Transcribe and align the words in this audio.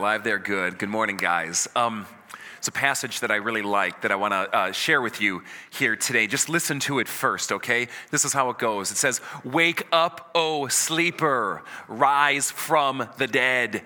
Live 0.00 0.24
there? 0.24 0.38
Good. 0.38 0.78
Good 0.78 0.88
morning, 0.88 1.18
guys. 1.18 1.68
Um, 1.76 2.06
it's 2.56 2.68
a 2.68 2.72
passage 2.72 3.20
that 3.20 3.30
I 3.30 3.36
really 3.36 3.60
like 3.60 4.00
that 4.00 4.10
I 4.10 4.16
want 4.16 4.32
to 4.32 4.56
uh, 4.56 4.72
share 4.72 5.02
with 5.02 5.20
you 5.20 5.42
here 5.68 5.94
today. 5.94 6.26
Just 6.26 6.48
listen 6.48 6.80
to 6.80 7.00
it 7.00 7.06
first, 7.06 7.52
okay? 7.52 7.86
This 8.10 8.24
is 8.24 8.32
how 8.32 8.48
it 8.48 8.56
goes. 8.56 8.90
It 8.90 8.96
says, 8.96 9.20
Wake 9.44 9.86
up, 9.92 10.30
O 10.34 10.68
sleeper, 10.68 11.62
rise 11.86 12.50
from 12.50 13.10
the 13.18 13.26
dead, 13.26 13.82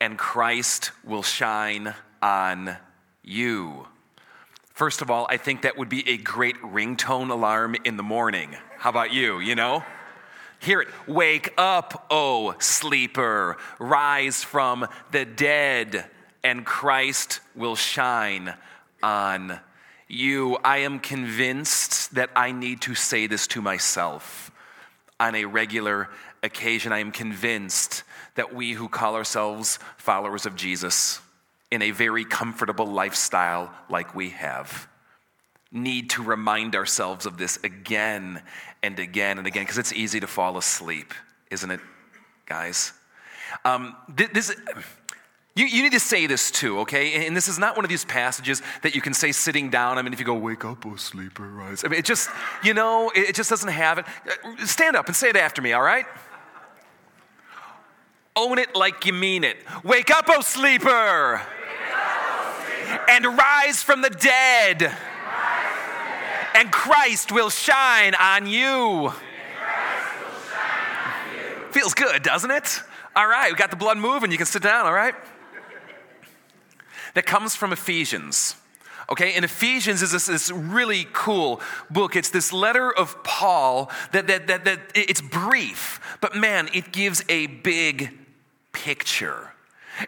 and 0.00 0.16
Christ 0.16 0.92
will 1.04 1.22
shine 1.22 1.94
on 2.22 2.78
you. 3.22 3.86
First 4.72 5.02
of 5.02 5.10
all, 5.10 5.26
I 5.28 5.36
think 5.36 5.62
that 5.62 5.76
would 5.76 5.90
be 5.90 6.08
a 6.08 6.16
great 6.16 6.56
ringtone 6.62 7.28
alarm 7.28 7.76
in 7.84 7.98
the 7.98 8.02
morning. 8.02 8.56
How 8.78 8.88
about 8.88 9.12
you? 9.12 9.40
You 9.40 9.54
know? 9.54 9.84
Hear 10.58 10.80
it. 10.80 10.88
Wake 11.06 11.52
up, 11.58 12.06
O 12.10 12.54
sleeper. 12.58 13.56
Rise 13.78 14.42
from 14.42 14.86
the 15.10 15.24
dead, 15.24 16.06
and 16.42 16.64
Christ 16.64 17.40
will 17.54 17.76
shine 17.76 18.54
on 19.02 19.60
you. 20.08 20.56
I 20.64 20.78
am 20.78 20.98
convinced 20.98 22.14
that 22.14 22.30
I 22.34 22.52
need 22.52 22.80
to 22.82 22.94
say 22.94 23.26
this 23.26 23.46
to 23.48 23.60
myself 23.60 24.50
on 25.20 25.34
a 25.34 25.44
regular 25.44 26.08
occasion. 26.42 26.92
I 26.92 26.98
am 26.98 27.12
convinced 27.12 28.02
that 28.34 28.54
we 28.54 28.72
who 28.72 28.88
call 28.88 29.14
ourselves 29.14 29.78
followers 29.96 30.46
of 30.46 30.56
Jesus 30.56 31.20
in 31.70 31.82
a 31.82 31.90
very 31.90 32.24
comfortable 32.24 32.86
lifestyle 32.86 33.72
like 33.88 34.14
we 34.14 34.30
have 34.30 34.88
need 35.72 36.10
to 36.10 36.22
remind 36.22 36.74
ourselves 36.74 37.26
of 37.26 37.38
this 37.38 37.58
again 37.64 38.42
and 38.82 38.98
again 38.98 39.38
and 39.38 39.46
again 39.46 39.64
because 39.64 39.78
it's 39.78 39.92
easy 39.92 40.20
to 40.20 40.26
fall 40.26 40.56
asleep, 40.56 41.12
isn't 41.50 41.70
it, 41.70 41.80
guys? 42.46 42.92
Um, 43.64 43.96
this, 44.08 44.54
you, 45.54 45.66
you, 45.66 45.82
need 45.82 45.92
to 45.92 46.00
say 46.00 46.26
this 46.26 46.50
too, 46.50 46.80
okay? 46.80 47.26
And 47.26 47.36
this 47.36 47.48
is 47.48 47.58
not 47.58 47.76
one 47.76 47.84
of 47.84 47.88
these 47.88 48.04
passages 48.04 48.62
that 48.82 48.94
you 48.94 49.00
can 49.00 49.14
say 49.14 49.32
sitting 49.32 49.70
down. 49.70 49.98
I 49.98 50.02
mean, 50.02 50.12
if 50.12 50.20
you 50.20 50.26
go, 50.26 50.34
wake 50.34 50.64
up, 50.64 50.84
oh 50.84 50.96
sleeper, 50.96 51.48
rise. 51.48 51.84
I 51.84 51.88
mean, 51.88 51.98
it 51.98 52.04
just, 52.04 52.28
you 52.62 52.74
know, 52.74 53.10
it, 53.14 53.34
just 53.34 53.50
doesn't 53.50 53.70
have 53.70 53.98
it. 53.98 54.06
Uh, 54.44 54.66
stand 54.66 54.96
up 54.96 55.06
and 55.06 55.16
say 55.16 55.30
it 55.30 55.36
after 55.36 55.62
me, 55.62 55.72
all 55.72 55.82
right? 55.82 56.06
Own 58.36 58.58
it 58.58 58.76
like 58.76 59.06
you 59.06 59.14
mean 59.14 59.44
it. 59.44 59.56
Wake 59.82 60.10
up, 60.10 60.26
oh 60.28 60.42
sleeper! 60.42 61.36
Up, 61.36 61.46
oh 61.48 62.64
sleeper. 62.84 63.04
And 63.08 63.38
rise 63.38 63.82
from 63.82 64.02
the 64.02 64.10
dead 64.10 64.94
and 66.56 66.72
Christ 66.72 67.30
will 67.30 67.50
shine 67.50 68.14
on 68.14 68.46
you. 68.46 69.12
Feels 71.70 71.94
good, 71.94 72.22
doesn't 72.22 72.50
it? 72.50 72.80
All 73.14 73.26
right, 73.26 73.52
we 73.52 73.56
got 73.56 73.70
the 73.70 73.76
blood 73.76 73.98
moving. 73.98 74.30
You 74.30 74.38
can 74.38 74.46
sit 74.46 74.62
down, 74.62 74.86
all 74.86 74.92
right? 74.92 75.14
That 77.14 77.26
comes 77.26 77.54
from 77.54 77.72
Ephesians. 77.72 78.56
Okay, 79.08 79.34
and 79.34 79.44
Ephesians 79.44 80.02
is 80.02 80.10
this, 80.10 80.26
this, 80.26 80.50
really 80.50 81.06
cool 81.12 81.60
book. 81.90 82.16
It's 82.16 82.30
this 82.30 82.52
letter 82.52 82.90
of 82.90 83.22
Paul 83.22 83.90
that, 84.12 84.26
that, 84.26 84.48
that, 84.48 84.64
that 84.64 84.80
it's 84.94 85.20
brief, 85.20 86.00
but 86.20 86.34
man, 86.34 86.68
it 86.74 86.92
gives 86.92 87.22
a 87.28 87.46
big 87.46 88.10
picture. 88.72 89.52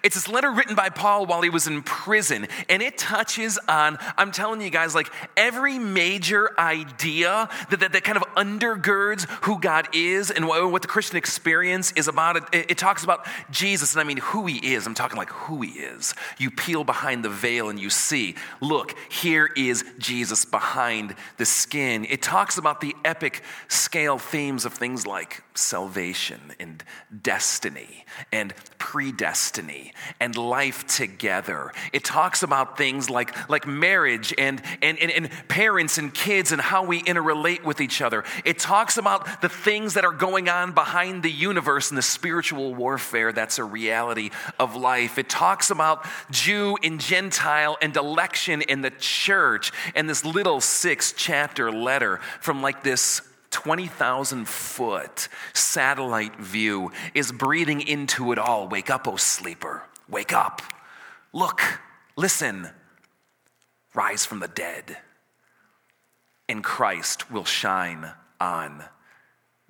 It's 0.03 0.15
this 0.15 0.28
letter 0.28 0.50
written 0.50 0.75
by 0.75 0.88
Paul 0.88 1.26
while 1.26 1.43
he 1.43 1.50
was 1.50 1.66
in 1.66 1.82
prison, 1.82 2.47
and 2.69 2.82
it 2.82 2.99
touches 2.99 3.59
on, 3.69 3.99
I'm 4.16 4.32
telling 4.32 4.60
you 4.60 4.71
guys, 4.71 4.94
like 4.94 5.09
every 5.37 5.78
major 5.78 6.50
idea 6.59 7.49
that, 7.71 7.81
that, 7.81 7.93
that 7.93 8.04
kind 8.04 8.16
of 8.16 8.25
undergirds 8.34 9.28
who 9.44 9.60
God 9.60 9.88
is 9.94 10.31
and 10.31 10.47
what, 10.47 10.71
what 10.71 10.82
the 10.82 10.88
Christian 10.88 11.16
experience 11.16 11.93
is 11.93 12.09
about. 12.09 12.37
It, 12.37 12.43
it, 12.53 12.71
it 12.72 12.78
talks 12.78 13.04
about 13.04 13.26
Jesus, 13.50 13.93
and 13.93 14.00
I 14.00 14.04
mean 14.04 14.19
who 14.19 14.47
he 14.47 14.75
is. 14.75 14.87
I'm 14.87 14.94
talking 14.94 15.16
like 15.16 15.31
who 15.31 15.62
he 15.62 15.71
is. 15.71 16.15
You 16.38 16.50
peel 16.50 16.84
behind 16.84 17.25
the 17.25 17.31
veil 17.31 17.69
and 17.69 17.78
you 17.78 17.91
see, 17.91 18.34
look, 18.60 18.94
here 19.10 19.50
is 19.56 19.84
Jesus 19.99 20.44
behind 20.44 21.15
the 21.37 21.47
skin. 21.47 22.06
It 22.09 22.22
talks 22.22 22.59
about 22.59 22.81
the 22.81 22.94
epic 23.05 23.43
scale 23.69 24.19
themes 24.19 24.65
of 24.65 24.75
things 24.75 25.06
like 25.06 25.43
salvation 25.55 26.41
and 26.60 26.82
destiny 27.22 28.05
and 28.32 28.55
predestiny 28.78 29.78
and 30.21 30.37
life 30.37 30.87
together. 30.87 31.72
It 31.93 32.05
talks 32.05 32.43
about 32.43 32.77
things 32.77 33.09
like, 33.11 33.49
like 33.49 33.66
marriage 33.66 34.34
and, 34.37 34.62
and, 34.83 34.99
and, 34.99 35.11
and 35.11 35.31
parents 35.49 35.99
and 35.99 36.12
kids 36.12 36.53
and 36.53 36.61
how 36.61 36.84
we 36.84 37.03
interrelate 37.03 37.65
with 37.65 37.81
each 37.81 38.03
other. 38.03 38.25
It 38.44 38.59
talks 38.59 38.97
about 38.97 39.41
the 39.41 39.49
things 39.49 39.94
that 39.94 40.05
are 40.05 40.12
going 40.12 40.49
on 40.49 40.72
behind 40.72 41.22
the 41.22 41.31
universe 41.31 41.91
and 41.91 41.99
the 41.99 42.03
spiritual 42.03 42.75
warfare 42.75 43.33
that's 43.33 43.59
a 43.59 43.65
reality 43.65 44.31
of 44.59 44.77
life. 44.77 45.19
It 45.19 45.28
talks 45.28 45.71
about 45.71 46.06
Jew 46.31 46.77
and 46.83 47.00
Gentile 47.00 47.77
and 47.81 47.97
election 47.97 48.62
in 48.62 48.83
the 48.83 48.91
church 48.91 49.72
and 49.94 50.09
this 50.09 50.25
little 50.25 50.61
six 50.61 51.12
chapter 51.12 51.71
letter 51.71 52.19
from 52.41 52.62
like 52.62 52.83
this 52.83 53.22
20,000 53.50 54.47
foot 54.48 55.28
satellite 55.53 56.36
view 56.36 56.92
is 57.14 57.32
breathing 57.32 57.81
into 57.81 58.32
it 58.32 58.38
all. 58.38 58.69
Wake 58.69 58.91
up, 58.91 59.09
O 59.09 59.12
oh 59.12 59.16
sleeper. 59.16 59.82
Wake 60.09 60.32
up. 60.32 60.62
Look, 61.32 61.81
listen. 62.16 62.70
Rise 63.94 64.25
from 64.25 64.41
the 64.41 64.48
dead. 64.48 64.98
And 66.48 66.64
Christ 66.64 67.31
will 67.31 67.44
shine 67.44 68.12
on 68.41 68.84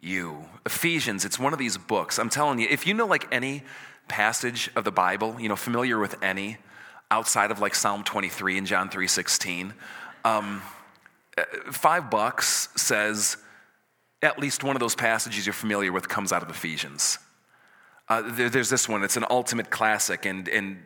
you. 0.00 0.44
Ephesians, 0.64 1.24
it's 1.24 1.38
one 1.38 1.52
of 1.52 1.58
these 1.58 1.76
books. 1.76 2.18
I'm 2.18 2.30
telling 2.30 2.58
you, 2.58 2.68
if 2.70 2.86
you 2.86 2.94
know 2.94 3.06
like 3.06 3.26
any 3.32 3.64
passage 4.06 4.70
of 4.76 4.84
the 4.84 4.92
Bible, 4.92 5.36
you 5.40 5.48
know, 5.48 5.56
familiar 5.56 5.98
with 5.98 6.22
any 6.22 6.58
outside 7.10 7.50
of 7.50 7.60
like 7.60 7.74
Psalm 7.74 8.04
23 8.04 8.58
and 8.58 8.66
John 8.66 8.88
3:16, 8.88 9.72
um, 10.24 10.62
uh, 11.36 11.72
five 11.72 12.10
bucks 12.10 12.68
says 12.76 13.36
at 14.22 14.38
least 14.38 14.64
one 14.64 14.76
of 14.76 14.80
those 14.80 14.94
passages 14.94 15.46
you're 15.46 15.52
familiar 15.52 15.92
with 15.92 16.08
comes 16.08 16.32
out 16.32 16.42
of 16.42 16.50
Ephesians. 16.50 17.18
Uh, 18.08 18.22
there, 18.24 18.48
there's 18.48 18.70
this 18.70 18.88
one, 18.88 19.04
it's 19.04 19.16
an 19.16 19.26
ultimate 19.30 19.70
classic, 19.70 20.24
and, 20.24 20.48
and 20.48 20.78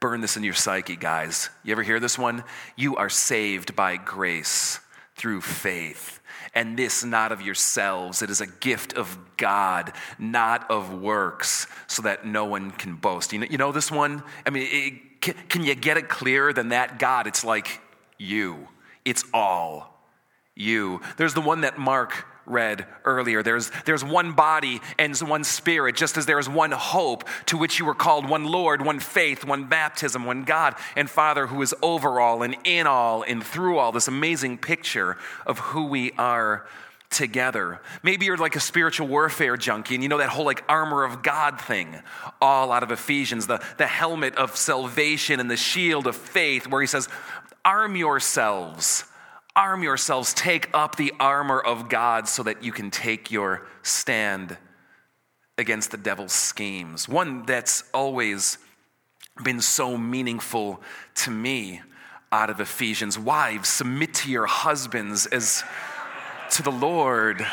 burn 0.00 0.20
this 0.20 0.36
in 0.36 0.44
your 0.44 0.54
psyche, 0.54 0.96
guys. 0.96 1.50
You 1.64 1.72
ever 1.72 1.82
hear 1.82 2.00
this 2.00 2.18
one? 2.18 2.44
You 2.76 2.96
are 2.96 3.08
saved 3.08 3.74
by 3.74 3.96
grace 3.96 4.80
through 5.16 5.40
faith. 5.40 6.20
And 6.54 6.78
this 6.78 7.04
not 7.04 7.32
of 7.32 7.42
yourselves. 7.42 8.22
It 8.22 8.30
is 8.30 8.40
a 8.40 8.46
gift 8.46 8.94
of 8.94 9.18
God, 9.36 9.92
not 10.18 10.70
of 10.70 10.94
works, 10.94 11.66
so 11.88 12.02
that 12.02 12.24
no 12.24 12.44
one 12.44 12.70
can 12.70 12.94
boast. 12.94 13.32
You 13.32 13.40
know, 13.40 13.46
you 13.50 13.58
know 13.58 13.72
this 13.72 13.90
one? 13.90 14.22
I 14.46 14.50
mean, 14.50 14.68
it, 14.70 15.20
can, 15.20 15.34
can 15.48 15.64
you 15.64 15.74
get 15.74 15.96
it 15.96 16.08
clearer 16.08 16.52
than 16.52 16.70
that? 16.70 16.98
God, 16.98 17.26
it's 17.26 17.44
like 17.44 17.80
you. 18.18 18.68
It's 19.04 19.24
all 19.34 19.98
you. 20.54 21.00
There's 21.16 21.34
the 21.34 21.40
one 21.40 21.62
that 21.62 21.78
Mark 21.78 22.24
read 22.48 22.86
earlier. 23.04 23.42
There's, 23.42 23.70
there's 23.84 24.04
one 24.04 24.32
body 24.32 24.80
and 24.98 25.16
one 25.18 25.44
spirit, 25.44 25.96
just 25.96 26.16
as 26.16 26.26
there 26.26 26.38
is 26.38 26.48
one 26.48 26.72
hope 26.72 27.24
to 27.46 27.56
which 27.56 27.78
you 27.78 27.84
were 27.84 27.94
called, 27.94 28.28
one 28.28 28.44
Lord, 28.44 28.84
one 28.84 29.00
faith, 29.00 29.44
one 29.44 29.64
baptism, 29.64 30.24
one 30.24 30.44
God 30.44 30.74
and 30.96 31.08
Father 31.08 31.46
who 31.46 31.62
is 31.62 31.74
over 31.82 32.20
all 32.20 32.42
and 32.42 32.56
in 32.64 32.86
all 32.86 33.22
and 33.22 33.44
through 33.44 33.78
all. 33.78 33.92
This 33.92 34.08
amazing 34.08 34.58
picture 34.58 35.16
of 35.46 35.58
who 35.58 35.86
we 35.86 36.12
are 36.12 36.66
together. 37.10 37.80
Maybe 38.02 38.26
you're 38.26 38.36
like 38.36 38.56
a 38.56 38.60
spiritual 38.60 39.08
warfare 39.08 39.56
junkie 39.56 39.94
and 39.94 40.02
you 40.02 40.08
know 40.08 40.18
that 40.18 40.28
whole 40.28 40.44
like 40.44 40.62
armor 40.68 41.04
of 41.04 41.22
God 41.22 41.60
thing, 41.60 41.96
all 42.40 42.70
out 42.70 42.82
of 42.82 42.90
Ephesians, 42.90 43.46
the, 43.46 43.64
the 43.78 43.86
helmet 43.86 44.34
of 44.36 44.56
salvation 44.56 45.40
and 45.40 45.50
the 45.50 45.56
shield 45.56 46.06
of 46.06 46.16
faith, 46.16 46.66
where 46.66 46.80
he 46.80 46.86
says, 46.86 47.08
Arm 47.64 47.96
yourselves 47.96 49.04
arm 49.58 49.82
yourselves, 49.82 50.32
take 50.34 50.70
up 50.72 50.94
the 50.94 51.12
armor 51.18 51.58
of 51.58 51.88
God 51.88 52.28
so 52.28 52.44
that 52.44 52.62
you 52.62 52.70
can 52.70 52.92
take 52.92 53.32
your 53.32 53.66
stand 53.82 54.56
against 55.58 55.90
the 55.90 55.96
devil's 55.96 56.32
schemes. 56.32 57.08
One 57.08 57.44
that's 57.44 57.82
always 57.92 58.58
been 59.42 59.60
so 59.60 59.98
meaningful 59.98 60.80
to 61.16 61.32
me 61.32 61.82
out 62.30 62.50
of 62.50 62.60
Ephesians. 62.60 63.18
Wives, 63.18 63.68
submit 63.68 64.14
to 64.14 64.30
your 64.30 64.46
husbands 64.46 65.26
as 65.26 65.64
to 66.52 66.62
the 66.62 66.70
Lord. 66.70 67.44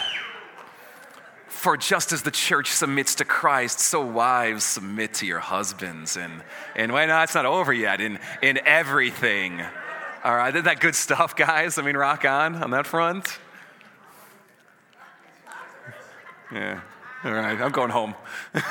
For 1.48 1.76
just 1.76 2.12
as 2.12 2.22
the 2.22 2.32
church 2.32 2.72
submits 2.72 3.16
to 3.16 3.26
Christ, 3.26 3.80
so 3.80 4.06
wives 4.06 4.64
submit 4.64 5.16
to 5.16 5.26
your 5.26 5.40
husbands. 5.40 6.18
And, 6.18 6.44
and 6.76 6.94
why 6.94 7.08
not? 7.08 7.24
It's 7.24 7.34
not 7.34 7.48
over 7.48 7.74
yet 7.74 8.00
in, 8.00 8.20
in 8.44 8.60
everything. 8.64 9.64
All 10.26 10.36
right, 10.36 10.54
isn't 10.56 10.66
that 10.66 10.80
good 10.80 10.96
stuff, 10.96 11.36
guys? 11.36 11.78
I 11.78 11.84
mean, 11.84 11.96
rock 11.96 12.26
on 12.26 12.56
on 12.56 12.72
that 12.72 12.88
front. 12.88 13.38
Yeah, 16.52 16.82
all 17.24 17.32
right, 17.32 17.62
I'm 17.62 17.72
going 17.72 17.92
home. 17.92 18.16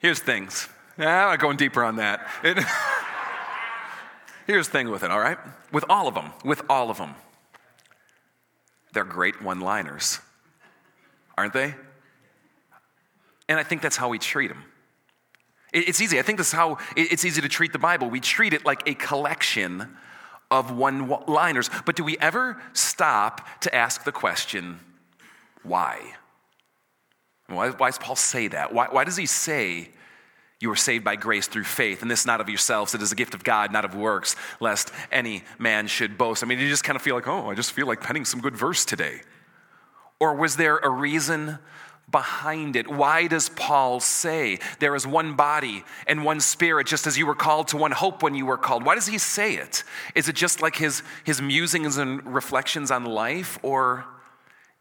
Here's 0.00 0.18
things. 0.18 0.68
I'm 0.98 1.04
not 1.06 1.38
going 1.38 1.56
deeper 1.56 1.82
on 1.82 1.96
that. 1.96 2.28
It, 2.42 2.58
here's 4.46 4.66
the 4.66 4.72
thing 4.72 4.90
with 4.90 5.02
it, 5.02 5.10
all 5.10 5.18
right? 5.18 5.38
With 5.72 5.86
all 5.88 6.08
of 6.08 6.14
them, 6.14 6.30
with 6.44 6.60
all 6.68 6.90
of 6.90 6.98
them, 6.98 7.14
they're 8.92 9.04
great 9.04 9.40
one 9.40 9.60
liners. 9.60 10.18
aren't 11.38 11.54
they? 11.54 11.74
And 13.48 13.58
I 13.58 13.62
think 13.62 13.80
that's 13.80 13.96
how 13.96 14.10
we 14.10 14.18
treat 14.18 14.48
them. 14.48 14.62
It's 15.74 16.00
easy. 16.00 16.20
I 16.20 16.22
think 16.22 16.38
this 16.38 16.48
is 16.48 16.52
how 16.52 16.78
it's 16.96 17.24
easy 17.24 17.40
to 17.42 17.48
treat 17.48 17.72
the 17.72 17.80
Bible. 17.80 18.08
We 18.08 18.20
treat 18.20 18.54
it 18.54 18.64
like 18.64 18.88
a 18.88 18.94
collection 18.94 19.88
of 20.50 20.70
one 20.70 21.08
liners. 21.26 21.68
But 21.84 21.96
do 21.96 22.04
we 22.04 22.16
ever 22.18 22.62
stop 22.72 23.60
to 23.62 23.74
ask 23.74 24.04
the 24.04 24.12
question, 24.12 24.78
why? 25.64 26.14
Why, 27.48 27.70
why 27.70 27.88
does 27.88 27.98
Paul 27.98 28.14
say 28.14 28.48
that? 28.48 28.72
Why, 28.72 28.86
why 28.88 29.02
does 29.02 29.16
he 29.16 29.26
say, 29.26 29.90
you 30.60 30.70
are 30.70 30.76
saved 30.76 31.04
by 31.04 31.16
grace 31.16 31.48
through 31.48 31.64
faith, 31.64 32.02
and 32.02 32.10
this 32.10 32.24
not 32.24 32.40
of 32.40 32.48
yourselves, 32.48 32.94
it 32.94 33.02
is 33.02 33.12
a 33.12 33.16
gift 33.16 33.34
of 33.34 33.42
God, 33.42 33.72
not 33.72 33.84
of 33.84 33.94
works, 33.94 34.36
lest 34.60 34.92
any 35.10 35.42
man 35.58 35.88
should 35.88 36.16
boast? 36.16 36.44
I 36.44 36.46
mean, 36.46 36.60
you 36.60 36.68
just 36.68 36.84
kind 36.84 36.96
of 36.96 37.02
feel 37.02 37.16
like, 37.16 37.26
oh, 37.26 37.50
I 37.50 37.54
just 37.54 37.72
feel 37.72 37.86
like 37.86 38.00
penning 38.00 38.24
some 38.24 38.40
good 38.40 38.56
verse 38.56 38.84
today. 38.84 39.22
Or 40.20 40.34
was 40.34 40.56
there 40.56 40.78
a 40.78 40.88
reason 40.88 41.58
behind 42.14 42.76
it. 42.76 42.88
Why 42.88 43.26
does 43.26 43.48
Paul 43.48 43.98
say 43.98 44.60
there 44.78 44.94
is 44.94 45.04
one 45.04 45.34
body 45.34 45.82
and 46.06 46.24
one 46.24 46.38
spirit, 46.38 46.86
just 46.86 47.08
as 47.08 47.18
you 47.18 47.26
were 47.26 47.34
called 47.34 47.66
to 47.68 47.76
one 47.76 47.90
hope 47.90 48.22
when 48.22 48.36
you 48.36 48.46
were 48.46 48.56
called? 48.56 48.84
Why 48.84 48.94
does 48.94 49.08
he 49.08 49.18
say 49.18 49.56
it? 49.56 49.82
Is 50.14 50.28
it 50.28 50.36
just 50.36 50.62
like 50.62 50.76
his, 50.76 51.02
his 51.24 51.42
musings 51.42 51.96
and 51.96 52.24
reflections 52.32 52.92
on 52.92 53.04
life, 53.04 53.58
or 53.62 54.04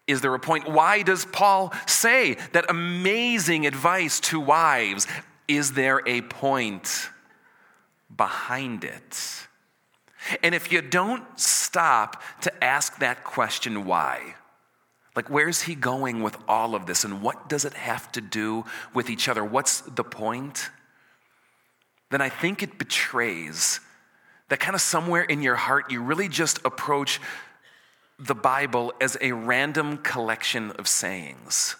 is 0.06 0.22
there 0.22 0.36
a 0.36 0.40
point? 0.40 0.70
Why 0.70 1.02
does 1.02 1.26
Paul 1.26 1.74
say 1.88 2.38
that 2.52 2.70
amazing 2.70 3.66
advice 3.66 4.20
to 4.30 4.40
wives? 4.40 5.08
Is 5.48 5.72
there 5.72 6.04
a 6.06 6.22
point 6.22 7.10
behind 8.16 8.84
it? 8.84 9.48
And 10.44 10.54
if 10.54 10.72
you 10.72 10.84
don't 10.84 11.24
stop 11.40 12.22
to 12.42 12.64
ask 12.64 13.00
that 13.00 13.24
question, 13.24 13.86
why? 13.86 14.36
Like, 15.16 15.30
where's 15.30 15.64
he 15.64 15.76
going 15.76 16.24
with 16.24 16.38
all 16.48 16.74
of 16.74 16.86
this? 16.86 17.04
And 17.04 17.22
what 17.22 17.48
does 17.48 17.66
it 17.66 17.74
have 17.74 18.12
to 18.14 18.22
do 18.22 18.66
with 18.94 19.10
each 19.10 19.30
other? 19.30 19.44
What's 19.44 19.82
the 19.82 20.04
point? 20.04 20.70
Then 22.10 22.22
I 22.22 22.30
think 22.30 22.64
it 22.64 22.78
betrays 22.78 23.80
that 24.50 24.60
kind 24.60 24.76
of 24.76 24.82
somewhere 24.82 25.24
in 25.24 25.42
your 25.42 25.56
heart, 25.56 25.92
you 25.92 26.02
really 26.02 26.28
just 26.28 26.64
approach 26.66 27.20
the 28.20 28.36
Bible 28.36 28.94
as 29.02 29.18
a 29.20 29.32
random 29.32 29.98
collection 29.98 30.72
of 30.72 30.88
sayings 30.88 31.76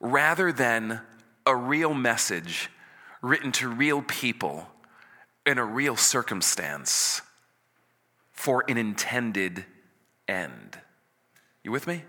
rather 0.00 0.50
than 0.50 1.00
a 1.46 1.54
real 1.54 1.92
message 1.92 2.70
written 3.22 3.52
to 3.52 3.68
real 3.68 4.00
people 4.02 4.66
in 5.44 5.58
a 5.58 5.64
real 5.64 5.96
circumstance 5.96 7.20
for 8.32 8.64
an 8.68 8.78
intended 8.78 9.64
end. 10.26 10.78
You 11.62 11.72
with 11.72 11.86
me? 11.86 12.02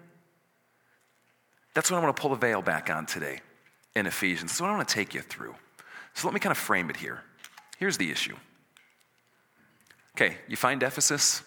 That's 1.73 1.89
what 1.89 1.97
I 1.97 2.03
want 2.03 2.15
to 2.15 2.21
pull 2.21 2.31
the 2.31 2.37
veil 2.37 2.61
back 2.61 2.89
on 2.89 3.05
today 3.05 3.39
in 3.95 4.05
Ephesians. 4.05 4.51
That's 4.51 4.61
what 4.61 4.69
I 4.69 4.75
want 4.75 4.87
to 4.87 4.93
take 4.93 5.13
you 5.13 5.21
through. 5.21 5.55
So 6.13 6.27
let 6.27 6.33
me 6.33 6.39
kind 6.39 6.51
of 6.51 6.57
frame 6.57 6.89
it 6.89 6.97
here. 6.97 7.21
Here's 7.77 7.97
the 7.97 8.11
issue. 8.11 8.35
Okay, 10.15 10.37
you 10.47 10.57
find 10.57 10.83
Ephesus? 10.83 11.43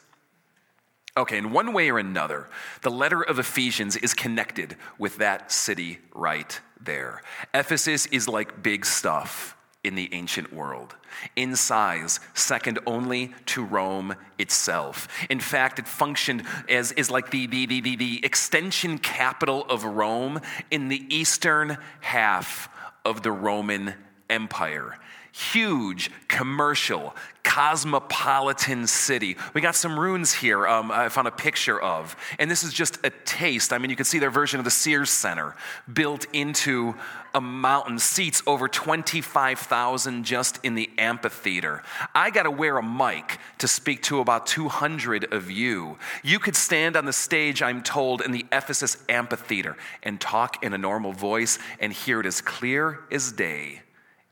Okay, 1.16 1.38
in 1.38 1.52
one 1.52 1.72
way 1.72 1.90
or 1.90 1.98
another, 1.98 2.48
the 2.82 2.90
letter 2.90 3.22
of 3.22 3.38
Ephesians 3.38 3.96
is 3.96 4.14
connected 4.14 4.76
with 4.98 5.18
that 5.18 5.52
city 5.52 5.98
right 6.14 6.60
there. 6.80 7.22
Ephesus 7.52 8.06
is 8.06 8.26
like 8.26 8.62
big 8.62 8.84
stuff 8.84 9.56
in 9.84 9.94
the 9.94 10.12
ancient 10.12 10.52
world, 10.52 10.96
in 11.36 11.54
size, 11.54 12.18
second 12.32 12.78
only 12.86 13.34
to 13.46 13.62
Rome 13.62 14.16
itself. 14.38 15.06
In 15.30 15.38
fact, 15.38 15.78
it 15.78 15.86
functioned 15.86 16.42
as, 16.68 16.90
as 16.92 17.10
like 17.10 17.30
the, 17.30 17.46
the, 17.46 17.66
the, 17.66 17.80
the, 17.80 17.96
the 17.96 18.24
extension 18.24 18.98
capital 18.98 19.64
of 19.68 19.84
Rome 19.84 20.40
in 20.70 20.88
the 20.88 21.04
eastern 21.14 21.76
half 22.00 22.68
of 23.04 23.22
the 23.22 23.32
Roman 23.32 23.94
Empire 24.34 24.98
huge 25.34 26.12
commercial 26.28 27.12
cosmopolitan 27.42 28.86
city. 28.86 29.36
We 29.52 29.60
got 29.60 29.74
some 29.74 29.98
ruins 29.98 30.32
here 30.32 30.64
um, 30.64 30.92
I 30.92 31.08
found 31.08 31.26
a 31.26 31.32
picture 31.32 31.80
of. 31.80 32.14
And 32.38 32.48
this 32.48 32.62
is 32.62 32.72
just 32.72 33.04
a 33.04 33.10
taste. 33.10 33.72
I 33.72 33.78
mean, 33.78 33.90
you 33.90 33.96
can 33.96 34.04
see 34.04 34.20
their 34.20 34.30
version 34.30 34.60
of 34.60 34.64
the 34.64 34.70
Sears 34.70 35.10
Center 35.10 35.56
built 35.92 36.26
into 36.32 36.94
a 37.34 37.40
mountain, 37.40 37.98
seats 37.98 38.44
over 38.46 38.68
25,000 38.68 40.22
just 40.22 40.60
in 40.62 40.76
the 40.76 40.88
amphitheater. 40.98 41.82
I 42.14 42.30
got 42.30 42.44
to 42.44 42.50
wear 42.50 42.78
a 42.78 42.82
mic 42.82 43.38
to 43.58 43.66
speak 43.66 44.02
to 44.04 44.20
about 44.20 44.46
200 44.46 45.32
of 45.32 45.50
you. 45.50 45.98
You 46.22 46.38
could 46.38 46.54
stand 46.54 46.96
on 46.96 47.06
the 47.06 47.12
stage, 47.12 47.60
I'm 47.60 47.82
told, 47.82 48.20
in 48.20 48.30
the 48.30 48.46
Ephesus 48.52 48.98
amphitheater 49.08 49.76
and 50.04 50.20
talk 50.20 50.62
in 50.62 50.72
a 50.74 50.78
normal 50.78 51.12
voice 51.12 51.58
and 51.80 51.92
hear 51.92 52.20
it 52.20 52.26
as 52.26 52.40
clear 52.40 53.00
as 53.10 53.32
day 53.32 53.83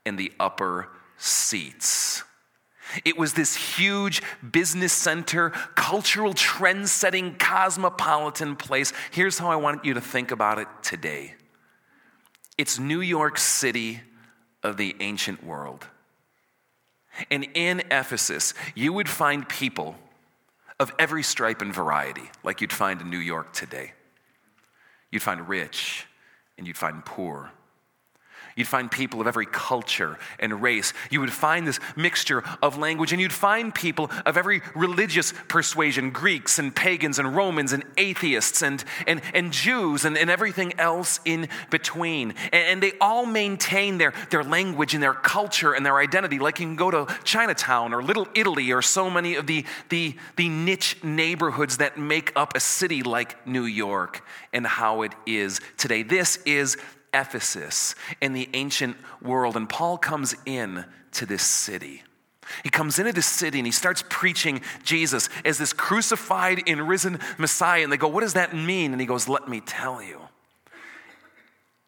in 0.05 0.17
the 0.17 0.33
upper 0.39 0.89
seats. 1.17 2.23
It 3.05 3.17
was 3.17 3.33
this 3.35 3.55
huge 3.55 4.23
business 4.51 4.93
center, 4.93 5.51
cultural 5.75 6.35
trend 6.35 6.89
setting, 6.89 7.37
cosmopolitan 7.37 8.57
place. 8.57 8.93
Here's 9.11 9.39
how 9.39 9.51
I 9.51 9.57
want 9.57 9.85
you 9.85 9.95
to 9.95 10.01
think 10.01 10.31
about 10.31 10.59
it 10.59 10.69
today 10.83 11.35
it's 12.59 12.79
New 12.79 13.01
York 13.01 13.39
City 13.39 14.03
of 14.63 14.77
the 14.77 14.95
ancient 15.01 15.43
world. 15.43 15.87
And 17.31 17.47
in 17.55 17.81
Ephesus, 17.91 18.55
you 18.75 18.93
would 18.93 19.09
find 19.09 19.49
people 19.49 19.97
of 20.79 20.93
every 20.99 21.23
stripe 21.23 21.63
and 21.63 21.73
variety, 21.73 22.31
like 22.43 22.61
you'd 22.61 22.73
find 22.73 23.01
in 23.01 23.11
New 23.11 23.19
York 23.19 23.53
today. 23.53 23.93
You'd 25.11 25.23
find 25.23 25.49
rich 25.49 26.07
and 26.57 26.67
you'd 26.67 26.79
find 26.79 27.05
poor. 27.05 27.53
You'd 28.57 28.69
find 28.69 28.91
people 28.91 29.21
of 29.21 29.27
every 29.27 29.47
culture 29.47 30.19
and 30.39 30.63
race. 30.63 30.93
You 31.11 31.21
would 31.21 31.33
find 31.33 31.67
this 31.67 31.81
mixture 31.97 32.45
of 32.61 32.79
language, 32.79 33.13
and 33.13 33.21
you'd 33.21 33.33
find 33.33 33.75
people 33.75 34.11
of 34.27 34.37
every 34.37 34.63
religious 34.75 35.33
persuasion 35.49 36.11
Greeks 36.11 36.59
and 36.59 36.75
pagans 36.75 37.19
and 37.19 37.35
Romans 37.35 37.73
and 37.73 37.85
atheists 37.97 38.63
and, 38.63 38.85
and, 39.07 39.21
and 39.35 39.53
Jews 39.53 40.05
and, 40.05 40.17
and 40.17 40.31
everything 40.31 40.79
else 40.79 41.21
in 41.25 41.49
between. 41.71 42.35
And, 42.53 42.65
and 42.65 42.83
they 42.83 42.93
all 43.01 43.27
maintain 43.27 43.99
their, 43.99 44.13
their 44.31 44.45
language 44.45 44.95
and 44.95 45.03
their 45.03 45.15
culture 45.15 45.73
and 45.73 45.85
their 45.85 45.99
identity. 45.99 46.39
Like 46.39 46.61
you 46.61 46.67
can 46.67 46.77
go 46.77 46.91
to 46.91 47.07
Chinatown 47.25 47.95
or 47.95 48.03
Little 48.03 48.29
Italy 48.35 48.71
or 48.73 48.83
so 48.83 49.09
many 49.09 49.37
of 49.37 49.47
the, 49.47 49.65
the, 49.89 50.17
the 50.37 50.49
niche 50.49 51.03
neighborhoods 51.03 51.79
that 51.79 51.99
make 51.99 52.33
up 52.37 52.55
a 52.55 52.61
city 52.61 53.03
like 53.03 53.47
New 53.47 53.65
York 53.65 54.25
and 54.53 54.67
how 54.67 55.03
it 55.03 55.13
is 55.27 55.61
today. 55.77 56.03
This 56.03 56.37
is 56.45 56.77
Ephesus 57.15 57.95
in 58.21 58.33
the 58.33 58.49
ancient 58.55 58.97
world. 59.21 59.57
And 59.57 59.69
Paul 59.69 59.99
comes 59.99 60.35
in 60.47 60.85
to 61.13 61.27
this 61.27 61.43
city. 61.43 62.03
He 62.63 62.71
comes 62.71 62.99
into 62.99 63.13
this 63.13 63.27
city 63.27 63.59
and 63.59 63.67
he 63.67 63.73
starts 63.73 64.03
preaching 64.09 64.63
Jesus 64.83 65.29
as 65.45 65.59
this 65.59 65.73
crucified 65.73 66.63
and 66.67 66.89
risen 66.89 67.21
Messiah. 67.39 67.83
And 67.83 67.93
they 67.93 67.97
go, 67.97 68.09
What 68.09 68.23
does 68.23 68.35
that 68.35 68.55
mean? 68.55 68.93
And 68.93 69.01
he 69.01 69.07
goes, 69.07 69.29
Let 69.29 69.49
me 69.49 69.61
tell 69.61 70.03
you. 70.03 70.21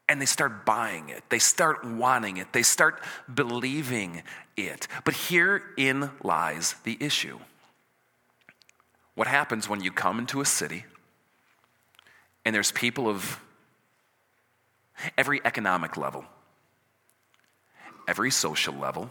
And 0.09 0.21
they 0.21 0.27
start 0.27 0.67
buying 0.67 1.09
it. 1.09 1.23
They 1.31 1.39
start 1.39 1.85
wanting 1.85 2.37
it. 2.37 2.53
They 2.53 2.63
start 2.63 3.01
believing 3.33 4.23
it. 4.57 4.87
But 5.05 5.15
herein 5.15 6.11
lies 6.23 6.75
the 6.85 6.99
issue. 7.01 7.39
What 9.15 9.29
happens 9.29 9.69
when 9.69 9.81
you 9.81 9.91
come 9.91 10.19
into 10.19 10.41
a 10.41 10.45
city 10.45 10.85
and 12.45 12.55
there's 12.55 12.73
people 12.73 13.09
of 13.09 13.41
every 15.17 15.41
economic 15.45 15.97
level, 15.97 16.25
every 18.07 18.31
social 18.31 18.75
level, 18.75 19.11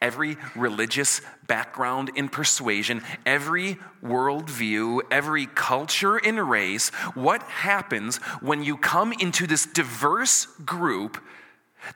every 0.00 0.36
religious 0.54 1.20
background 1.46 2.10
in 2.14 2.28
persuasion, 2.28 3.02
every 3.26 3.78
worldview, 4.02 5.00
every 5.10 5.46
culture 5.46 6.16
and 6.16 6.48
race. 6.48 6.90
What 7.14 7.42
happens 7.42 8.16
when 8.40 8.62
you 8.62 8.76
come 8.76 9.12
into 9.12 9.46
this 9.46 9.66
diverse 9.66 10.46
group 10.64 11.22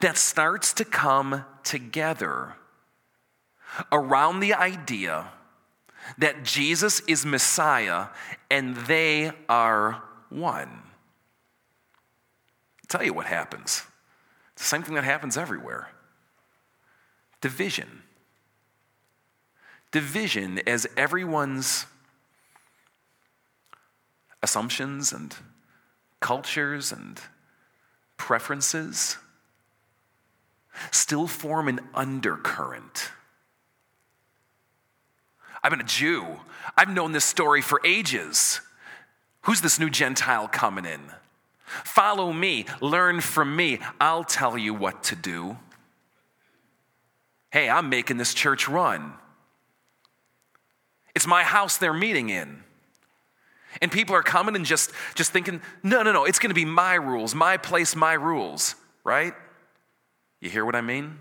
that 0.01 0.17
starts 0.17 0.73
to 0.75 0.85
come 0.85 1.45
together 1.63 2.55
around 3.91 4.41
the 4.41 4.55
idea 4.55 5.31
that 6.19 6.45
Jesus 6.45 7.01
is 7.09 7.25
Messiah 7.25 8.09
and 8.51 8.77
they 8.77 9.33
are 9.49 10.03
one? 10.29 10.84
Tell 12.95 13.03
you 13.03 13.13
what 13.13 13.27
happens. 13.27 13.83
It's 14.53 14.63
the 14.63 14.69
same 14.69 14.85
thing 14.85 14.95
that 14.95 15.03
happens 15.03 15.37
everywhere 15.37 15.89
division. 17.41 18.05
Division 19.91 20.61
as 20.65 20.87
everyone's 20.97 21.87
assumptions 24.45 25.13
and 25.13 25.35
cultures 26.21 26.93
and 26.93 27.21
preferences 28.17 29.17
still 30.93 31.27
form 31.27 31.67
an 31.67 31.81
undercurrent. 31.95 33.11
I've 35.65 35.71
been 35.73 35.81
a 35.81 35.83
Jew. 35.83 36.25
I've 36.77 36.91
known 36.91 37.11
this 37.11 37.25
story 37.25 37.61
for 37.61 37.81
ages. 37.85 38.61
Who's 39.41 39.63
this 39.63 39.81
new 39.81 39.91
Gentile 39.91 40.47
coming 40.47 40.85
in? 40.85 41.01
Follow 41.83 42.33
me, 42.33 42.67
learn 42.81 43.21
from 43.21 43.57
me. 43.57 43.81
I'll 44.01 44.25
tell 44.25 44.57
you 44.57 44.75
what 44.75 45.03
to 45.05 45.17
do. 45.17 45.57
Hey, 47.51 47.69
I'm 47.69 47.89
making 47.89 48.17
this 48.17 48.35
church 48.35 48.69
run. 48.69 49.13
It's 51.15 51.27
my 51.27 51.43
house 51.43 51.77
they're 51.77 51.93
meeting 51.93 52.29
in. 52.29 52.63
And 53.81 53.91
people 53.91 54.15
are 54.15 54.23
coming 54.23 54.57
and 54.57 54.65
just, 54.65 54.93
just 55.15 55.33
thinking, 55.33 55.61
no, 55.83 56.03
no, 56.03 56.13
no, 56.13 56.25
it's 56.25 56.39
going 56.39 56.51
to 56.51 56.55
be 56.55 56.65
my 56.65 56.95
rules, 56.95 57.35
my 57.35 57.57
place, 57.57 57.97
my 57.97 58.13
rules, 58.13 58.77
right? 59.03 59.35
You 60.41 60.51
hear 60.51 60.65
what 60.65 60.77
I 60.77 60.81
mean? 60.81 61.19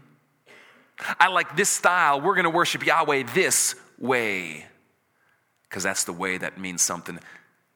I 1.19 1.29
like 1.29 1.55
this 1.55 1.69
style. 1.69 2.21
We're 2.21 2.35
going 2.35 2.43
to 2.43 2.49
worship 2.49 2.85
Yahweh 2.85 3.23
this 3.33 3.75
way 3.97 4.65
because 5.63 5.83
that's 5.83 6.03
the 6.03 6.13
way 6.13 6.37
that 6.37 6.59
means 6.59 6.81
something. 6.81 7.17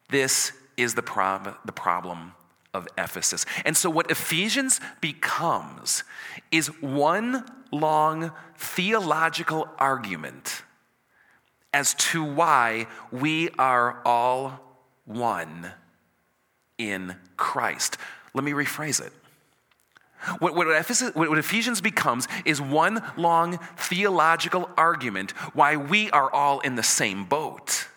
This 0.09 0.51
is 0.77 0.93
the, 0.93 1.01
prob- 1.01 1.57
the 1.65 1.71
problem 1.71 2.33
of 2.73 2.87
Ephesus. 2.97 3.45
And 3.65 3.75
so, 3.75 3.89
what 3.89 4.11
Ephesians 4.11 4.79
becomes 5.01 6.03
is 6.51 6.67
one 6.81 7.45
long 7.71 8.31
theological 8.55 9.67
argument 9.77 10.63
as 11.73 11.93
to 11.95 12.23
why 12.23 12.87
we 13.11 13.49
are 13.59 14.01
all 14.05 14.59
one 15.05 15.71
in 16.77 17.15
Christ. 17.35 17.97
Let 18.33 18.43
me 18.43 18.51
rephrase 18.51 19.05
it. 19.05 19.13
What, 20.39 20.55
what, 20.55 20.67
Ephesus, 20.67 21.13
what, 21.13 21.37
Ephesians 21.37 21.79
becomes 21.79 22.27
is 22.45 22.59
one 22.59 23.03
long 23.15 23.59
theological 23.77 24.69
argument 24.77 25.31
why 25.53 25.75
we 25.75 26.09
are 26.11 26.31
all 26.31 26.59
in 26.61 26.75
the 26.75 26.83
same 26.83 27.25
boat 27.25 27.87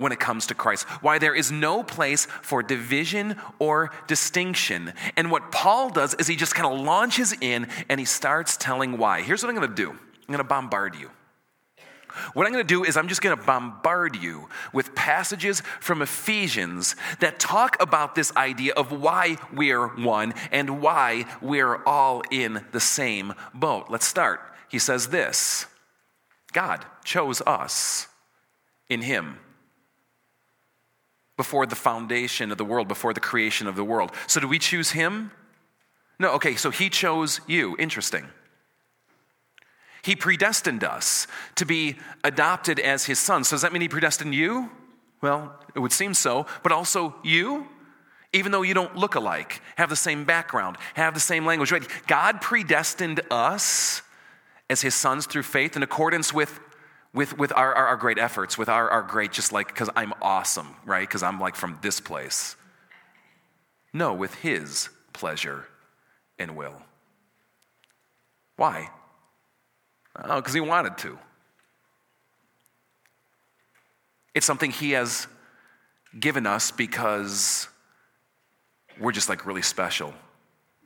when 0.00 0.12
it 0.12 0.18
comes 0.18 0.46
to 0.46 0.54
Christ, 0.54 0.84
why 1.02 1.18
there 1.18 1.34
is 1.34 1.52
no 1.52 1.82
place 1.82 2.24
for 2.40 2.62
division 2.62 3.36
or 3.58 3.90
distinction. 4.06 4.94
And 5.14 5.30
what 5.30 5.52
Paul 5.52 5.90
does 5.90 6.14
is 6.14 6.26
he 6.26 6.36
just 6.36 6.54
kind 6.54 6.72
of 6.72 6.80
launches 6.80 7.34
in 7.38 7.68
and 7.90 8.00
he 8.00 8.06
starts 8.06 8.56
telling 8.56 8.96
why. 8.96 9.20
Here's 9.20 9.42
what 9.42 9.50
I'm 9.50 9.56
going 9.56 9.68
to 9.68 9.74
do 9.74 9.90
I'm 9.90 10.26
going 10.26 10.38
to 10.38 10.44
bombard 10.44 10.94
you. 10.94 11.10
What 12.32 12.46
I'm 12.46 12.52
going 12.52 12.64
to 12.64 12.74
do 12.74 12.82
is 12.82 12.96
I'm 12.96 13.08
just 13.08 13.20
going 13.20 13.36
to 13.36 13.44
bombard 13.44 14.16
you 14.16 14.48
with 14.72 14.94
passages 14.94 15.60
from 15.80 16.00
Ephesians 16.00 16.96
that 17.20 17.38
talk 17.38 17.80
about 17.80 18.14
this 18.14 18.34
idea 18.36 18.72
of 18.72 18.90
why 18.92 19.36
we're 19.52 19.86
one 19.86 20.32
and 20.50 20.80
why 20.80 21.26
we're 21.42 21.84
all 21.84 22.22
in 22.30 22.64
the 22.72 22.80
same 22.80 23.34
boat. 23.52 23.90
Let's 23.90 24.06
start. 24.06 24.40
He 24.68 24.78
says 24.78 25.08
this 25.08 25.66
God 26.52 26.86
chose 27.04 27.42
us 27.42 28.08
in 28.88 29.02
Him 29.02 29.36
before 31.40 31.64
the 31.64 31.74
foundation 31.90 32.52
of 32.52 32.58
the 32.58 32.66
world, 32.66 32.86
before 32.86 33.14
the 33.14 33.26
creation 33.30 33.66
of 33.66 33.74
the 33.74 33.82
world. 33.82 34.12
So, 34.26 34.40
do 34.40 34.46
we 34.46 34.58
choose 34.58 34.90
Him? 34.90 35.30
No, 36.18 36.32
okay, 36.32 36.54
so 36.54 36.70
He 36.70 36.90
chose 36.90 37.40
you. 37.46 37.76
Interesting. 37.78 38.26
He 40.02 40.14
predestined 40.14 40.84
us 40.84 41.26
to 41.54 41.64
be 41.64 41.96
adopted 42.22 42.78
as 42.78 43.06
his 43.06 43.18
sons. 43.18 43.48
So 43.48 43.54
does 43.54 43.62
that 43.62 43.72
mean 43.72 43.82
he 43.82 43.88
predestined 43.88 44.34
you? 44.34 44.70
Well, 45.22 45.54
it 45.74 45.78
would 45.78 45.92
seem 45.92 46.14
so, 46.14 46.46
but 46.62 46.72
also 46.72 47.14
you? 47.22 47.66
Even 48.32 48.52
though 48.52 48.62
you 48.62 48.74
don't 48.74 48.96
look 48.96 49.14
alike, 49.14 49.60
have 49.76 49.90
the 49.90 49.96
same 49.96 50.24
background, 50.24 50.76
have 50.94 51.14
the 51.14 51.20
same 51.20 51.44
language, 51.44 51.72
right? 51.72 51.86
God 52.06 52.40
predestined 52.40 53.20
us 53.30 54.02
as 54.70 54.80
his 54.82 54.94
sons 54.94 55.26
through 55.26 55.42
faith 55.42 55.76
in 55.76 55.82
accordance 55.82 56.32
with, 56.32 56.60
with, 57.12 57.36
with 57.36 57.52
our, 57.56 57.74
our, 57.74 57.86
our 57.88 57.96
great 57.96 58.18
efforts, 58.18 58.56
with 58.56 58.68
our, 58.68 58.88
our 58.88 59.02
great, 59.02 59.32
just 59.32 59.52
like, 59.52 59.68
because 59.68 59.90
I'm 59.96 60.12
awesome, 60.22 60.74
right? 60.84 61.06
Because 61.06 61.22
I'm 61.22 61.40
like 61.40 61.56
from 61.56 61.78
this 61.82 62.00
place. 62.00 62.56
No, 63.92 64.14
with 64.14 64.34
his 64.36 64.88
pleasure 65.12 65.66
and 66.38 66.56
will. 66.56 66.82
Why? 68.56 68.90
Oh, 70.16 70.36
because 70.36 70.54
he 70.54 70.60
wanted 70.60 70.98
to. 70.98 71.18
It's 74.34 74.46
something 74.46 74.70
he 74.70 74.92
has 74.92 75.26
given 76.18 76.46
us 76.46 76.70
because 76.70 77.68
we're 79.00 79.12
just 79.12 79.28
like 79.28 79.46
really 79.46 79.62
special 79.62 80.14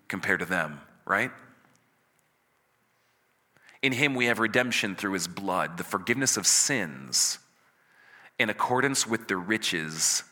compared 0.08 0.40
to 0.40 0.46
them, 0.46 0.80
right? 1.04 1.30
In 3.84 3.92
him 3.92 4.14
we 4.14 4.24
have 4.26 4.38
redemption 4.38 4.96
through 4.96 5.12
his 5.12 5.28
blood, 5.28 5.76
the 5.76 5.84
forgiveness 5.84 6.38
of 6.38 6.46
sins 6.46 7.38
in 8.38 8.48
accordance 8.48 9.06
with 9.06 9.28
the 9.28 9.36
riches 9.36 10.24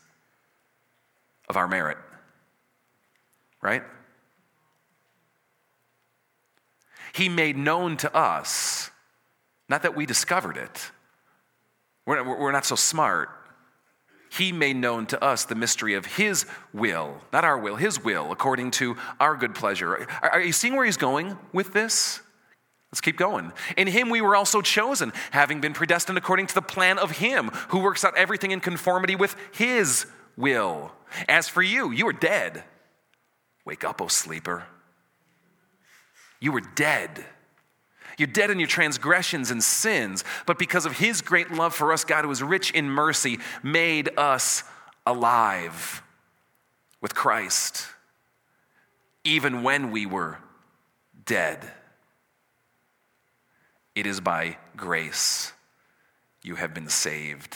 of 1.47 1.55
our 1.55 1.67
merit, 1.67 1.99
right? 3.61 3.83
He 7.13 7.29
made 7.29 7.55
known 7.55 7.95
to 7.97 8.15
us, 8.15 8.89
not 9.69 9.83
that 9.83 9.95
we 9.95 10.07
discovered 10.07 10.57
it, 10.57 10.89
we're, 12.07 12.23
we're 12.23 12.51
not 12.51 12.65
so 12.65 12.75
smart. 12.75 13.29
He 14.31 14.51
made 14.51 14.77
known 14.77 15.05
to 15.05 15.23
us 15.23 15.45
the 15.45 15.53
mystery 15.53 15.93
of 15.93 16.07
His 16.07 16.47
will, 16.73 17.21
not 17.31 17.43
our 17.43 17.59
will, 17.59 17.75
His 17.75 18.03
will, 18.03 18.31
according 18.31 18.71
to 18.71 18.97
our 19.19 19.35
good 19.37 19.53
pleasure. 19.53 20.07
Are, 20.23 20.31
are 20.31 20.41
you 20.41 20.53
seeing 20.53 20.75
where 20.75 20.87
He's 20.87 20.97
going 20.97 21.37
with 21.51 21.71
this? 21.71 22.19
Let's 22.93 23.01
keep 23.01 23.17
going. 23.17 23.51
In 23.75 23.87
him 23.87 24.11
we 24.11 24.21
were 24.21 24.35
also 24.35 24.61
chosen, 24.61 25.13
having 25.31 25.59
been 25.59 25.73
predestined 25.73 26.15
according 26.15 26.45
to 26.45 26.53
the 26.53 26.61
plan 26.61 26.99
of 26.99 27.09
him 27.09 27.47
who 27.69 27.79
works 27.79 28.05
out 28.05 28.15
everything 28.15 28.51
in 28.51 28.59
conformity 28.59 29.15
with 29.15 29.35
his 29.51 30.05
will. 30.37 30.91
As 31.27 31.49
for 31.49 31.63
you, 31.63 31.89
you 31.89 32.07
are 32.07 32.13
dead. 32.13 32.63
Wake 33.65 33.83
up, 33.83 33.99
O 33.99 34.09
sleeper. 34.09 34.65
You 36.39 36.51
were 36.51 36.61
dead. 36.61 37.25
You're 38.19 38.27
dead 38.27 38.51
in 38.51 38.59
your 38.59 38.67
transgressions 38.67 39.49
and 39.49 39.63
sins, 39.63 40.23
but 40.45 40.59
because 40.59 40.85
of 40.85 40.99
his 40.99 41.23
great 41.23 41.49
love 41.49 41.73
for 41.73 41.93
us, 41.93 42.03
God, 42.03 42.25
who 42.25 42.29
is 42.29 42.43
rich 42.43 42.69
in 42.69 42.91
mercy, 42.91 43.39
made 43.63 44.11
us 44.19 44.63
alive 45.03 46.03
with 47.01 47.15
Christ, 47.15 47.87
even 49.23 49.63
when 49.63 49.89
we 49.89 50.05
were 50.05 50.37
dead. 51.25 51.71
It 53.95 54.05
is 54.05 54.19
by 54.19 54.57
grace 54.75 55.53
you 56.41 56.55
have 56.55 56.73
been 56.73 56.89
saved. 56.89 57.55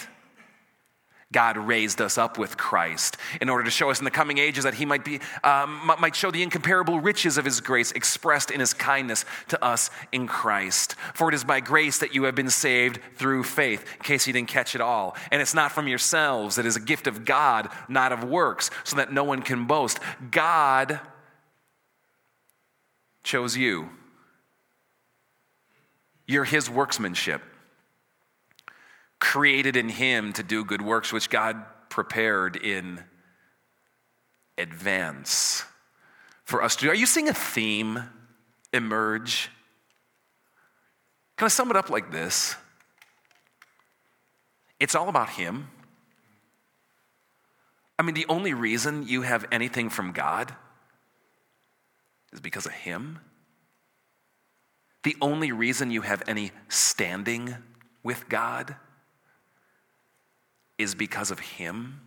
God 1.33 1.57
raised 1.57 1.99
us 1.99 2.17
up 2.17 2.37
with 2.37 2.55
Christ 2.55 3.17
in 3.41 3.49
order 3.49 3.65
to 3.65 3.71
show 3.71 3.89
us 3.89 3.99
in 3.99 4.05
the 4.05 4.11
coming 4.11 4.37
ages 4.37 4.63
that 4.63 4.75
He 4.75 4.85
might, 4.85 5.03
be, 5.03 5.19
um, 5.43 5.91
might 5.99 6.15
show 6.15 6.31
the 6.31 6.41
incomparable 6.41 7.01
riches 7.01 7.37
of 7.37 7.43
His 7.43 7.59
grace 7.59 7.91
expressed 7.91 8.49
in 8.49 8.61
His 8.61 8.73
kindness 8.73 9.25
to 9.49 9.61
us 9.61 9.89
in 10.13 10.25
Christ. 10.25 10.95
For 11.13 11.27
it 11.27 11.35
is 11.35 11.43
by 11.43 11.59
grace 11.59 11.97
that 11.99 12.15
you 12.15 12.23
have 12.23 12.35
been 12.35 12.49
saved 12.49 13.01
through 13.15 13.43
faith, 13.43 13.85
in 13.97 14.03
case 14.03 14.25
you 14.25 14.31
didn't 14.31 14.47
catch 14.47 14.73
it 14.73 14.79
all. 14.79 15.17
And 15.29 15.41
it's 15.41 15.53
not 15.53 15.73
from 15.73 15.89
yourselves, 15.89 16.57
it 16.57 16.65
is 16.65 16.77
a 16.77 16.81
gift 16.81 17.07
of 17.07 17.25
God, 17.25 17.67
not 17.89 18.13
of 18.13 18.23
works, 18.23 18.69
so 18.85 18.95
that 18.95 19.11
no 19.11 19.25
one 19.25 19.41
can 19.41 19.65
boast. 19.65 19.99
God 20.31 21.01
chose 23.23 23.57
you, 23.57 23.89
you're 26.27 26.43
His 26.43 26.69
workmanship 26.69 27.41
created 29.19 29.75
in 29.75 29.89
him 29.89 30.33
to 30.33 30.43
do 30.43 30.63
good 30.63 30.81
works 30.81 31.11
which 31.11 31.29
God 31.29 31.63
prepared 31.89 32.55
in 32.55 33.03
advance 34.57 35.63
for 36.43 36.63
us 36.63 36.75
to 36.77 36.85
do. 36.85 36.91
Are 36.91 36.95
you 36.95 37.05
seeing 37.05 37.29
a 37.29 37.33
theme 37.33 38.03
emerge? 38.73 39.49
Can 41.37 41.45
I 41.45 41.49
sum 41.49 41.69
it 41.71 41.77
up 41.77 41.89
like 41.89 42.11
this? 42.11 42.55
It's 44.79 44.95
all 44.95 45.09
about 45.09 45.29
him. 45.29 45.67
I 47.99 48.03
mean, 48.03 48.13
the 48.13 48.27
only 48.29 48.53
reason 48.53 49.07
you 49.07 49.23
have 49.23 49.45
anything 49.51 49.89
from 49.89 50.11
God 50.11 50.53
is 52.31 52.39
because 52.39 52.67
of 52.67 52.71
him. 52.71 53.19
The 55.07 55.15
only 55.21 55.53
reason 55.53 55.89
you 55.89 56.01
have 56.01 56.21
any 56.27 56.51
standing 56.67 57.55
with 58.03 58.27
God 58.27 58.75
is 60.77 60.95
because 60.95 61.31
of 61.31 61.39
Him. 61.39 62.01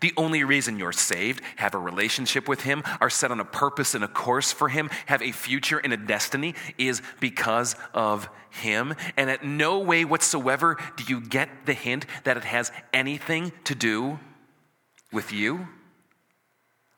The 0.00 0.12
only 0.16 0.44
reason 0.44 0.78
you're 0.78 0.92
saved, 0.92 1.42
have 1.56 1.74
a 1.74 1.78
relationship 1.78 2.46
with 2.46 2.60
Him, 2.60 2.84
are 3.00 3.10
set 3.10 3.32
on 3.32 3.40
a 3.40 3.44
purpose 3.44 3.96
and 3.96 4.04
a 4.04 4.08
course 4.08 4.52
for 4.52 4.68
Him, 4.68 4.88
have 5.06 5.20
a 5.20 5.32
future 5.32 5.78
and 5.78 5.92
a 5.92 5.96
destiny, 5.96 6.54
is 6.78 7.02
because 7.18 7.74
of 7.92 8.28
Him. 8.50 8.94
And 9.16 9.28
at 9.28 9.44
no 9.44 9.80
way 9.80 10.04
whatsoever 10.04 10.76
do 10.96 11.02
you 11.08 11.20
get 11.20 11.66
the 11.66 11.74
hint 11.74 12.06
that 12.22 12.36
it 12.36 12.44
has 12.44 12.70
anything 12.92 13.50
to 13.64 13.74
do 13.74 14.20
with 15.12 15.32
you. 15.32 15.66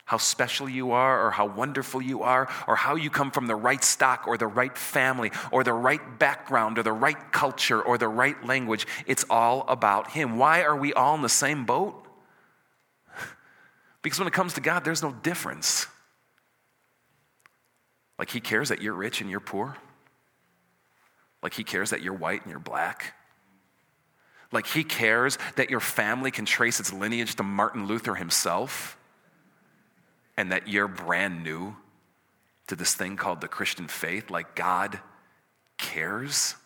How 0.06 0.18
special 0.18 0.68
you 0.68 0.92
are, 0.92 1.26
or 1.26 1.32
how 1.32 1.46
wonderful 1.46 2.00
you 2.00 2.22
are, 2.22 2.48
or 2.68 2.76
how 2.76 2.94
you 2.94 3.10
come 3.10 3.32
from 3.32 3.48
the 3.48 3.56
right 3.56 3.82
stock, 3.82 4.28
or 4.28 4.38
the 4.38 4.46
right 4.46 4.78
family, 4.78 5.32
or 5.50 5.64
the 5.64 5.72
right 5.72 6.18
background, 6.20 6.78
or 6.78 6.84
the 6.84 6.92
right 6.92 7.32
culture, 7.32 7.82
or 7.82 7.98
the 7.98 8.06
right 8.06 8.42
language. 8.46 8.86
It's 9.06 9.24
all 9.28 9.64
about 9.66 10.12
Him. 10.12 10.38
Why 10.38 10.62
are 10.62 10.76
we 10.76 10.92
all 10.92 11.16
in 11.16 11.22
the 11.22 11.28
same 11.28 11.66
boat? 11.66 12.02
Because 14.02 14.20
when 14.20 14.28
it 14.28 14.34
comes 14.34 14.54
to 14.54 14.60
God, 14.60 14.84
there's 14.84 15.02
no 15.02 15.10
difference. 15.12 15.88
Like 18.16 18.30
He 18.30 18.38
cares 18.38 18.68
that 18.68 18.80
you're 18.80 18.94
rich 18.94 19.20
and 19.20 19.28
you're 19.28 19.40
poor. 19.40 19.76
Like 21.42 21.54
He 21.54 21.64
cares 21.64 21.90
that 21.90 22.02
you're 22.02 22.14
white 22.14 22.42
and 22.42 22.50
you're 22.52 22.60
black. 22.60 23.14
Like 24.52 24.68
He 24.68 24.84
cares 24.84 25.36
that 25.56 25.68
your 25.68 25.80
family 25.80 26.30
can 26.30 26.44
trace 26.44 26.78
its 26.78 26.92
lineage 26.92 27.34
to 27.34 27.42
Martin 27.42 27.88
Luther 27.88 28.14
himself 28.14 28.95
and 30.36 30.52
that 30.52 30.68
you're 30.68 30.88
brand 30.88 31.42
new 31.42 31.76
to 32.66 32.76
this 32.76 32.94
thing 32.94 33.16
called 33.16 33.40
the 33.40 33.48
Christian 33.48 33.88
faith. 33.88 34.30
Like 34.30 34.54
God 34.54 35.00
cares. 35.78 36.56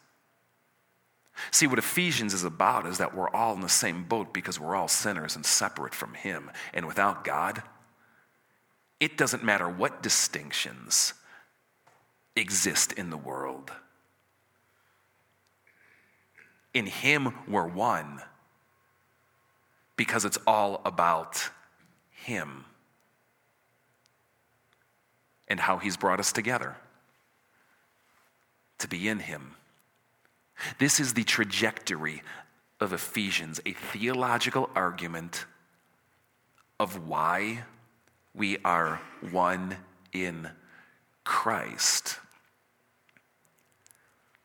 See, 1.50 1.66
what 1.66 1.78
Ephesians 1.78 2.34
is 2.34 2.44
about 2.44 2.86
is 2.86 2.98
that 2.98 3.14
we're 3.14 3.30
all 3.30 3.54
in 3.54 3.60
the 3.60 3.68
same 3.68 4.04
boat 4.04 4.32
because 4.32 4.58
we're 4.60 4.74
all 4.74 4.88
sinners 4.88 5.36
and 5.36 5.46
separate 5.46 5.94
from 5.94 6.14
Him. 6.14 6.50
And 6.74 6.86
without 6.86 7.24
God, 7.24 7.62
it 8.98 9.16
doesn't 9.16 9.44
matter 9.44 9.68
what 9.68 10.02
distinctions 10.02 11.14
exist 12.36 12.92
in 12.92 13.10
the 13.10 13.16
world. 13.16 13.72
In 16.74 16.86
Him, 16.86 17.34
we're 17.48 17.66
one 17.66 18.20
because 19.96 20.24
it's 20.24 20.38
all 20.46 20.82
about 20.84 21.50
Him 22.10 22.64
and 25.50 25.60
how 25.60 25.76
He's 25.76 25.98
brought 25.98 26.20
us 26.20 26.32
together 26.32 26.76
to 28.78 28.88
be 28.88 29.08
in 29.08 29.18
Him. 29.18 29.56
This 30.78 31.00
is 31.00 31.12
the 31.12 31.24
trajectory 31.24 32.22
of 32.80 32.94
Ephesians, 32.94 33.60
a 33.66 33.72
theological 33.72 34.70
argument 34.74 35.44
of 36.78 37.06
why 37.06 37.64
we 38.34 38.56
are 38.64 39.00
one 39.30 39.76
in 40.12 40.48
Christ. 41.24 42.18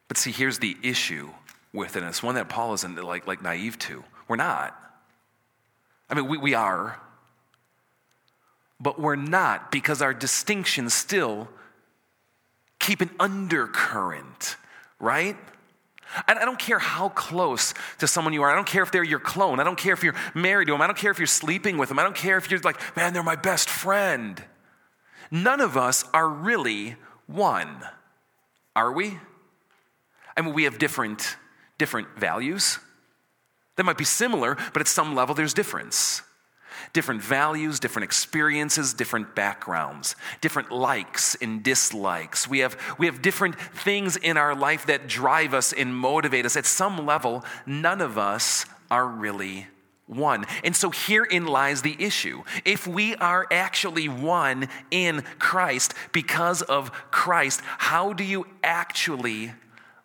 But 0.08 0.18
see, 0.18 0.32
here's 0.32 0.60
the 0.60 0.76
issue 0.84 1.30
with 1.72 1.96
it, 1.96 2.00
and 2.00 2.10
it's 2.10 2.24
one 2.24 2.36
that 2.36 2.50
Paul 2.50 2.74
isn't 2.74 3.02
like, 3.02 3.28
like 3.28 3.42
naive 3.42 3.78
to. 3.80 4.04
We're 4.28 4.36
not. 4.36 4.78
I 6.10 6.14
mean, 6.14 6.28
we, 6.28 6.38
we 6.38 6.54
are, 6.54 7.00
but 8.80 9.00
we're 9.00 9.16
not 9.16 9.72
because 9.72 10.02
our 10.02 10.14
distinctions 10.14 10.94
still 10.94 11.48
keep 12.80 13.02
an 13.02 13.10
undercurrent, 13.20 14.58
right? 15.00 15.38
I 16.28 16.34
don't 16.46 16.60
care 16.60 16.80
how 16.80 17.10
close 17.10 17.74
to 18.00 18.08
someone 18.08 18.34
you 18.34 18.44
are. 18.44 18.52
I 18.52 18.56
don't 18.56 18.68
care 18.68 18.84
if 18.84 18.92
they're 18.92 19.04
your 19.04 19.20
clone. 19.20 19.60
I 19.60 19.64
don't 19.64 19.78
care 19.78 19.94
if 19.94 20.04
you're 20.04 20.16
married 20.34 20.68
to 20.68 20.74
them. 20.74 20.82
I 20.82 20.88
don't 20.88 20.98
care 20.98 21.12
if 21.12 21.20
you're 21.20 21.28
sleeping 21.28 21.78
with 21.78 21.90
them. 21.90 22.00
I 22.00 22.04
don't 22.04 22.16
care 22.16 22.38
if 22.38 22.50
you're 22.50 22.60
like, 22.62 22.80
man, 22.96 23.14
they're 23.14 23.24
my 23.24 23.36
best 23.36 23.70
friend. 23.70 24.42
None 25.32 25.60
of 25.60 25.76
us 25.76 26.06
are 26.14 26.30
really 26.30 26.96
one, 27.28 27.82
are 28.76 28.92
we? 28.92 29.18
I 30.38 30.42
mean, 30.42 30.54
we 30.54 30.66
have 30.66 30.78
different, 30.78 31.38
different 31.78 32.08
values. 32.18 32.80
They 33.76 33.84
might 33.84 33.98
be 33.98 34.06
similar, 34.06 34.56
but 34.74 34.82
at 34.82 34.88
some 34.88 35.16
level 35.16 35.34
there's 35.36 35.54
difference 35.54 36.22
different 36.94 37.22
values, 37.22 37.80
different 37.80 38.04
experiences, 38.04 38.94
different 38.94 39.36
backgrounds, 39.36 40.16
different 40.42 40.72
likes 40.72 41.36
and 41.36 41.64
dislikes. 41.64 42.48
We 42.48 42.60
have, 42.60 42.78
we 42.98 43.06
have 43.06 43.22
different 43.22 43.60
things 43.60 44.18
in 44.18 44.38
our 44.38 44.56
life 44.56 44.86
that 44.88 45.08
drive 45.08 45.54
us 45.54 45.74
and 45.74 45.96
motivate 45.96 46.46
us. 46.46 46.56
At 46.56 46.66
some 46.66 47.06
level, 47.06 47.44
none 47.66 48.02
of 48.02 48.18
us 48.18 48.66
are 48.90 49.08
really 49.08 49.68
one. 50.08 50.46
And 50.64 50.76
so 50.76 50.92
herein 50.92 51.46
lies 51.46 51.82
the 51.82 51.96
issue. 52.00 52.44
If 52.64 52.86
we 52.86 53.16
are 53.16 53.48
actually 53.52 54.08
one 54.08 54.70
in 54.92 55.24
Christ 55.40 55.94
because 56.12 56.62
of 56.62 56.92
Christ, 57.12 57.62
how 57.64 58.14
do 58.14 58.24
you 58.24 58.46
actually 58.64 59.52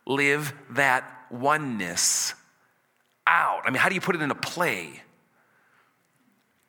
live 0.06 0.54
that 0.70 1.04
oneness 1.30 2.34
out? 3.26 3.62
I 3.64 3.70
mean, 3.70 3.78
how 3.78 3.88
do 3.88 3.94
you 3.94 4.00
put 4.00 4.16
it 4.16 4.22
in 4.22 4.30
a 4.30 4.34
play? 4.34 5.02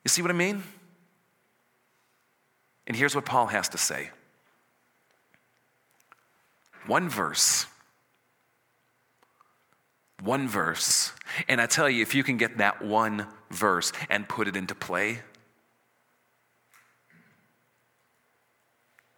You 0.04 0.10
see 0.10 0.22
what 0.22 0.32
I 0.32 0.36
mean? 0.36 0.64
And 2.88 2.96
here's 2.96 3.16
what 3.16 3.26
Paul 3.26 3.48
has 3.48 3.70
to 3.70 3.78
say 3.78 4.10
one 6.88 7.10
verse. 7.10 7.66
One 10.24 10.48
verse. 10.48 11.14
And 11.48 11.60
I 11.60 11.66
tell 11.66 11.90
you, 11.90 12.02
if 12.02 12.14
you 12.14 12.24
can 12.24 12.38
get 12.38 12.58
that 12.60 12.82
one 12.84 13.28
verse 13.50 13.92
and 14.10 14.28
put 14.28 14.48
it 14.48 14.56
into 14.56 14.76
play, 14.76 15.22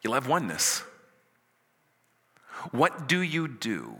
you'll 0.01 0.13
have 0.13 0.27
oneness. 0.27 0.83
What 2.71 3.07
do 3.07 3.21
you 3.21 3.47
do 3.47 3.97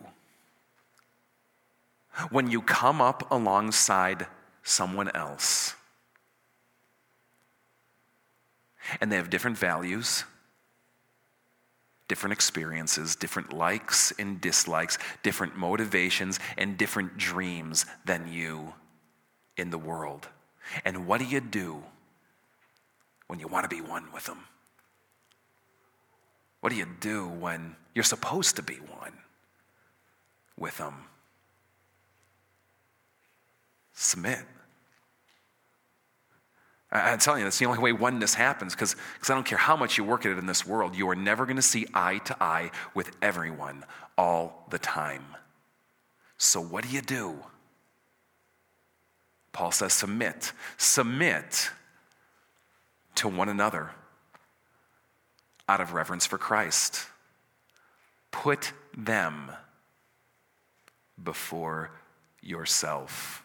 when 2.29 2.49
you 2.49 2.61
come 2.61 3.01
up 3.01 3.29
alongside 3.31 4.27
someone 4.61 5.09
else? 5.15 5.75
And 8.99 9.11
they 9.11 9.15
have 9.15 9.29
different 9.29 9.57
values, 9.57 10.25
different 12.07 12.33
experiences, 12.33 13.15
different 13.15 13.53
likes 13.53 14.11
and 14.19 14.39
dislikes, 14.41 14.97
different 15.23 15.57
motivations, 15.57 16.39
and 16.57 16.77
different 16.77 17.17
dreams 17.17 17.85
than 18.05 18.31
you 18.31 18.73
in 19.57 19.69
the 19.69 19.77
world. 19.77 20.27
And 20.85 21.07
what 21.07 21.19
do 21.19 21.25
you 21.25 21.39
do 21.39 21.83
when 23.27 23.39
you 23.39 23.47
want 23.47 23.69
to 23.69 23.75
be 23.75 23.81
one 23.81 24.11
with 24.11 24.25
them? 24.25 24.39
What 26.61 26.69
do 26.71 26.77
you 26.77 26.87
do 26.99 27.27
when 27.27 27.75
you're 27.93 28.03
supposed 28.03 28.55
to 28.55 28.63
be 28.63 28.75
one 28.75 29.13
with 30.57 30.77
them? 30.77 30.93
Submit. 33.93 34.39
I'm 36.93 37.17
telling 37.17 37.39
you, 37.39 37.45
that's 37.45 37.58
the 37.58 37.65
only 37.65 37.79
way 37.79 37.91
oneness 37.91 38.36
happens 38.36 38.75
because 38.75 38.95
I 39.23 39.34
don't 39.34 39.45
care 39.45 39.58
how 39.58 39.75
much 39.75 39.97
you 39.97 40.03
work 40.03 40.25
at 40.25 40.32
it 40.32 40.38
in 40.38 40.45
this 40.45 40.65
world, 40.65 40.95
you 40.95 41.10
are 41.10 41.15
never 41.15 41.45
going 41.45 41.56
to 41.56 41.62
see 41.62 41.88
eye 41.93 42.19
to 42.19 42.38
eye 42.41 42.69
with 42.93 43.12
everyone 43.21 43.84
all 44.15 44.67
the 44.69 44.77
time. 44.77 45.25
So, 46.38 46.62
what 46.62 46.84
do 46.84 46.89
you 46.91 47.01
do? 47.01 47.39
Paul 49.53 49.71
says, 49.71 49.93
submit. 49.93 50.51
Submit 50.77 51.71
to 53.15 53.27
one 53.27 53.49
another 53.49 53.91
out 55.67 55.82
of 55.82 55.93
reverence 55.93 56.25
for 56.25 56.38
Christ. 56.38 57.08
Put 58.32 58.73
them 58.95 59.51
before 61.23 61.91
yourself. 62.41 63.42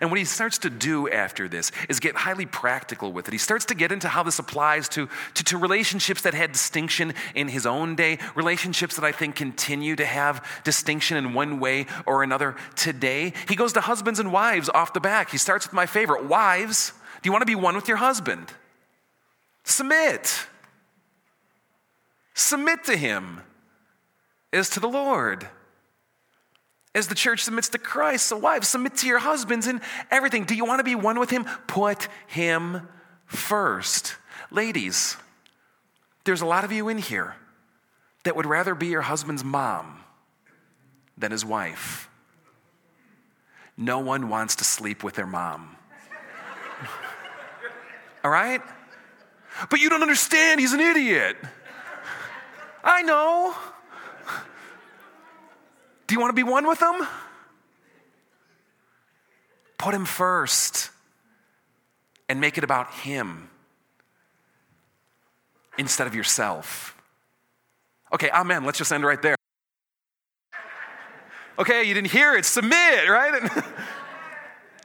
And 0.00 0.10
what 0.10 0.18
he 0.18 0.24
starts 0.24 0.58
to 0.58 0.70
do 0.70 1.08
after 1.08 1.48
this 1.48 1.72
is 1.88 2.00
get 2.00 2.16
highly 2.16 2.46
practical 2.46 3.12
with 3.12 3.28
it. 3.28 3.32
He 3.32 3.38
starts 3.38 3.64
to 3.66 3.74
get 3.74 3.92
into 3.92 4.08
how 4.08 4.22
this 4.22 4.38
applies 4.38 4.88
to, 4.90 5.08
to, 5.34 5.44
to, 5.44 5.58
relationships 5.58 6.22
that 6.22 6.34
had 6.34 6.52
distinction 6.52 7.14
in 7.34 7.48
his 7.48 7.66
own 7.66 7.96
day, 7.96 8.18
relationships 8.34 8.96
that 8.96 9.04
I 9.04 9.12
think 9.12 9.36
continue 9.36 9.96
to 9.96 10.04
have 10.04 10.44
distinction 10.64 11.16
in 11.16 11.34
one 11.34 11.60
way 11.60 11.86
or 12.04 12.22
another 12.22 12.56
today. 12.74 13.32
He 13.48 13.56
goes 13.56 13.72
to 13.74 13.80
husbands 13.80 14.20
and 14.20 14.32
wives 14.32 14.68
off 14.68 14.92
the 14.92 15.00
back. 15.00 15.30
He 15.30 15.38
starts 15.38 15.66
with 15.66 15.72
my 15.72 15.86
favorite 15.86 16.26
wives. 16.26 16.92
Do 17.22 17.28
you 17.28 17.32
want 17.32 17.42
to 17.42 17.46
be 17.46 17.54
one 17.54 17.74
with 17.74 17.88
your 17.88 17.96
husband? 17.96 18.52
Submit. 19.64 20.46
Submit 22.34 22.84
to 22.84 22.96
him 22.96 23.40
as 24.52 24.70
to 24.70 24.80
the 24.80 24.88
Lord 24.88 25.48
as 26.96 27.08
the 27.08 27.14
church 27.14 27.44
submits 27.44 27.68
to 27.68 27.78
Christ. 27.78 28.26
So, 28.26 28.38
wives, 28.38 28.68
submit 28.68 28.96
to 28.96 29.06
your 29.06 29.18
husbands 29.18 29.66
in 29.66 29.82
everything. 30.10 30.44
Do 30.44 30.54
you 30.54 30.64
want 30.64 30.80
to 30.80 30.84
be 30.84 30.94
one 30.94 31.20
with 31.20 31.30
him? 31.30 31.44
Put 31.66 32.08
him 32.26 32.88
first. 33.26 34.16
Ladies, 34.50 35.16
there's 36.24 36.40
a 36.40 36.46
lot 36.46 36.64
of 36.64 36.72
you 36.72 36.88
in 36.88 36.96
here 36.96 37.36
that 38.24 38.34
would 38.34 38.46
rather 38.46 38.74
be 38.74 38.86
your 38.86 39.02
husband's 39.02 39.44
mom 39.44 40.00
than 41.18 41.32
his 41.32 41.44
wife. 41.44 42.08
No 43.76 43.98
one 43.98 44.30
wants 44.30 44.56
to 44.56 44.64
sleep 44.64 45.04
with 45.04 45.14
their 45.16 45.26
mom. 45.26 45.76
All 48.24 48.30
right? 48.30 48.62
But 49.68 49.80
you 49.80 49.90
don't 49.90 50.02
understand, 50.02 50.60
he's 50.60 50.72
an 50.72 50.80
idiot. 50.80 51.36
I 52.82 53.02
know. 53.02 53.54
Do 56.06 56.14
you 56.14 56.20
want 56.20 56.30
to 56.30 56.34
be 56.34 56.42
one 56.42 56.66
with 56.66 56.80
him? 56.80 57.06
Put 59.78 59.94
him 59.94 60.04
first 60.04 60.90
and 62.28 62.40
make 62.40 62.58
it 62.58 62.64
about 62.64 62.92
him 62.92 63.50
instead 65.78 66.06
of 66.06 66.14
yourself. 66.14 66.96
Okay, 68.12 68.30
ah, 68.32 68.40
amen. 68.40 68.64
Let's 68.64 68.78
just 68.78 68.92
end 68.92 69.04
right 69.04 69.20
there. 69.20 69.36
Okay, 71.58 71.84
you 71.84 71.94
didn't 71.94 72.10
hear 72.10 72.34
it. 72.34 72.44
Submit, 72.44 73.08
right? 73.08 73.50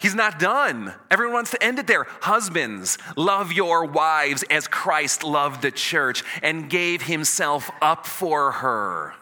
He's 0.01 0.15
not 0.15 0.39
done. 0.39 0.93
Everyone 1.12 1.36
wants 1.36 1.51
to 1.51 1.63
end 1.63 1.77
it 1.77 1.86
there. 1.86 2.07
Husbands, 2.21 2.97
love 3.15 3.51
your 3.51 3.86
wives 3.86 4.43
as 4.49 4.67
Christ 4.67 5.23
loved 5.23 5.62
the 5.62 5.69
church 5.69 6.23
and 6.41 6.69
gave 6.69 7.03
himself 7.03 7.69
up 7.81 8.07
for 8.07 8.51
her. 8.51 9.13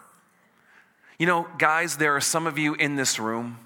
You 1.19 1.25
know, 1.25 1.47
guys, 1.57 1.97
there 1.97 2.15
are 2.15 2.21
some 2.21 2.47
of 2.47 2.57
you 2.57 2.73
in 2.75 2.95
this 2.95 3.19
room 3.19 3.59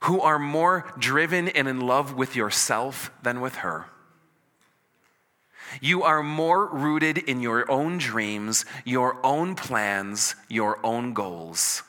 who 0.00 0.20
are 0.22 0.38
more 0.38 0.90
driven 0.98 1.48
and 1.48 1.68
in 1.68 1.80
love 1.80 2.16
with 2.16 2.34
yourself 2.34 3.10
than 3.22 3.42
with 3.42 3.56
her. 3.56 3.84
You 5.80 6.04
are 6.04 6.22
more 6.22 6.66
rooted 6.66 7.18
in 7.18 7.40
your 7.42 7.70
own 7.70 7.98
dreams, 7.98 8.64
your 8.84 9.18
own 9.24 9.56
plans, 9.56 10.36
your 10.48 10.78
own 10.82 11.12
goals, 11.12 11.82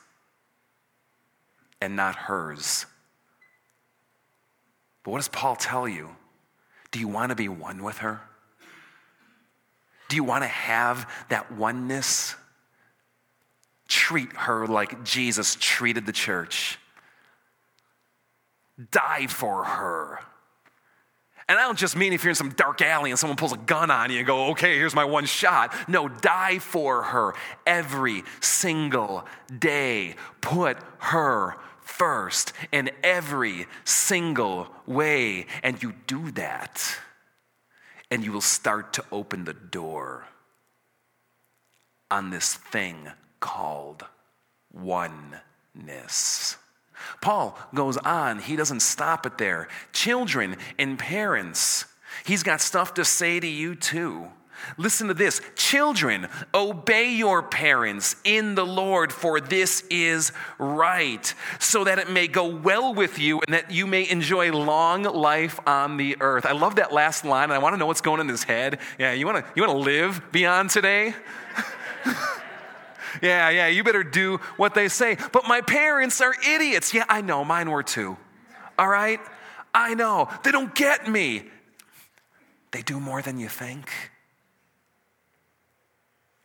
and 1.80 1.96
not 1.96 2.14
hers. 2.14 2.84
But 5.04 5.12
what 5.12 5.18
does 5.18 5.28
Paul 5.28 5.56
tell 5.56 5.88
you? 5.88 6.10
Do 6.90 6.98
you 6.98 7.08
want 7.08 7.30
to 7.30 7.36
be 7.36 7.48
one 7.48 7.82
with 7.82 7.98
her? 7.98 8.20
Do 10.08 10.16
you 10.16 10.24
want 10.24 10.42
to 10.44 10.48
have 10.48 11.08
that 11.30 11.52
oneness? 11.52 12.34
Treat 13.88 14.32
her 14.34 14.66
like 14.66 15.02
Jesus 15.04 15.56
treated 15.58 16.06
the 16.06 16.12
church 16.12 16.78
die 18.90 19.26
for 19.26 19.64
her. 19.64 20.20
And 21.48 21.58
I 21.58 21.62
don't 21.62 21.78
just 21.78 21.96
mean 21.96 22.12
if 22.12 22.24
you're 22.24 22.30
in 22.30 22.34
some 22.34 22.50
dark 22.50 22.82
alley 22.82 23.10
and 23.10 23.18
someone 23.18 23.36
pulls 23.36 23.54
a 23.54 23.58
gun 23.58 23.90
on 23.90 24.10
you 24.10 24.18
and 24.18 24.26
go, 24.26 24.50
okay, 24.50 24.76
here's 24.76 24.94
my 24.94 25.04
one 25.04 25.24
shot. 25.24 25.74
No, 25.88 26.08
die 26.08 26.58
for 26.58 27.02
her 27.02 27.34
every 27.66 28.22
single 28.40 29.24
day. 29.58 30.14
Put 30.42 30.76
her 30.98 31.54
first 31.80 32.52
in 32.70 32.90
every 33.02 33.66
single 33.84 34.68
way. 34.86 35.46
And 35.62 35.82
you 35.82 35.94
do 36.06 36.30
that, 36.32 36.98
and 38.10 38.22
you 38.22 38.30
will 38.30 38.42
start 38.42 38.92
to 38.94 39.04
open 39.10 39.44
the 39.44 39.54
door 39.54 40.26
on 42.10 42.28
this 42.28 42.54
thing 42.54 43.08
called 43.40 44.04
oneness. 44.72 46.56
Paul 47.20 47.58
goes 47.74 47.96
on, 47.96 48.40
he 48.40 48.56
doesn't 48.56 48.80
stop 48.80 49.26
it 49.26 49.38
there. 49.38 49.68
Children 49.92 50.56
and 50.78 50.98
parents, 50.98 51.86
he's 52.24 52.42
got 52.42 52.60
stuff 52.60 52.94
to 52.94 53.04
say 53.04 53.40
to 53.40 53.46
you 53.46 53.74
too. 53.74 54.28
Listen 54.76 55.08
to 55.08 55.14
this. 55.14 55.40
Children, 55.54 56.28
obey 56.52 57.12
your 57.14 57.42
parents 57.42 58.16
in 58.24 58.54
the 58.54 58.66
Lord, 58.66 59.12
for 59.12 59.40
this 59.40 59.82
is 59.88 60.32
right, 60.58 61.32
so 61.60 61.84
that 61.84 61.98
it 61.98 62.10
may 62.10 62.26
go 62.26 62.46
well 62.46 62.92
with 62.92 63.18
you 63.18 63.40
and 63.46 63.54
that 63.54 63.70
you 63.70 63.86
may 63.86 64.08
enjoy 64.08 64.52
long 64.52 65.04
life 65.04 65.60
on 65.66 65.96
the 65.96 66.16
earth. 66.20 66.44
I 66.44 66.52
love 66.52 66.76
that 66.76 66.92
last 66.92 67.24
line, 67.24 67.44
and 67.44 67.52
I 67.52 67.58
want 67.58 67.74
to 67.74 67.76
know 67.78 67.86
what's 67.86 68.00
going 68.00 68.20
in 68.20 68.28
his 68.28 68.42
head. 68.42 68.80
Yeah, 68.98 69.12
you 69.12 69.26
want 69.26 69.44
to 69.44 69.52
you 69.54 69.62
want 69.62 69.72
to 69.72 69.84
live 69.84 70.22
beyond 70.32 70.70
today? 70.70 71.14
Yeah, 73.22 73.50
yeah, 73.50 73.66
you 73.68 73.84
better 73.84 74.04
do 74.04 74.38
what 74.56 74.74
they 74.74 74.88
say. 74.88 75.16
But 75.32 75.46
my 75.46 75.60
parents 75.60 76.20
are 76.20 76.34
idiots. 76.48 76.92
Yeah, 76.92 77.04
I 77.08 77.20
know, 77.20 77.44
mine 77.44 77.70
were 77.70 77.82
too. 77.82 78.16
All 78.78 78.88
right? 78.88 79.20
I 79.74 79.94
know. 79.94 80.28
They 80.44 80.50
don't 80.50 80.74
get 80.74 81.08
me. 81.08 81.44
They 82.70 82.82
do 82.82 83.00
more 83.00 83.22
than 83.22 83.38
you 83.38 83.48
think. 83.48 83.90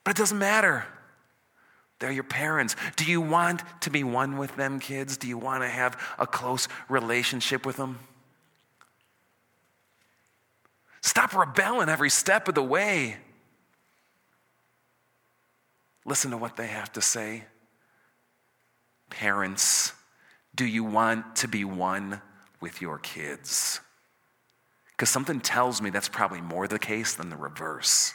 But 0.04 0.12
it 0.12 0.18
doesn't 0.18 0.38
matter. 0.38 0.86
They're 2.00 2.12
your 2.12 2.24
parents. 2.24 2.76
Do 2.98 3.06
you 3.06 3.22
want 3.22 3.62
to 3.82 3.90
be 3.90 4.04
one 4.04 4.38
with 4.38 4.56
them, 4.58 4.80
kids? 4.80 5.16
Do 5.16 5.28
you 5.28 5.38
want 5.38 5.64
to 5.64 5.70
have 5.70 5.98
a 6.20 6.28
close 6.28 6.68
relationship 6.90 7.66
with 7.66 7.78
them? 7.78 8.00
Stop 11.02 11.34
rebelling 11.36 11.90
every 11.90 12.10
step 12.10 12.48
of 12.48 12.56
the 12.56 12.64
way. 12.64 13.18
Listen 16.06 16.32
to 16.32 16.38
what 16.38 16.58
they 16.58 16.68
have 16.68 16.92
to 16.94 17.02
say. 17.02 17.46
Parents, 19.10 19.94
do 20.56 20.66
you 20.66 20.84
want 20.84 21.38
to 21.38 21.48
be 21.48 21.64
one 21.64 22.22
with 22.60 22.82
your 22.82 22.98
kids? 22.98 23.80
Because 24.92 25.10
something 25.10 25.40
tells 25.40 25.82
me 25.82 25.90
that's 25.90 26.10
probably 26.10 26.42
more 26.42 26.68
the 26.68 26.80
case 26.80 27.14
than 27.14 27.30
the 27.30 27.38
reverse. 27.38 28.14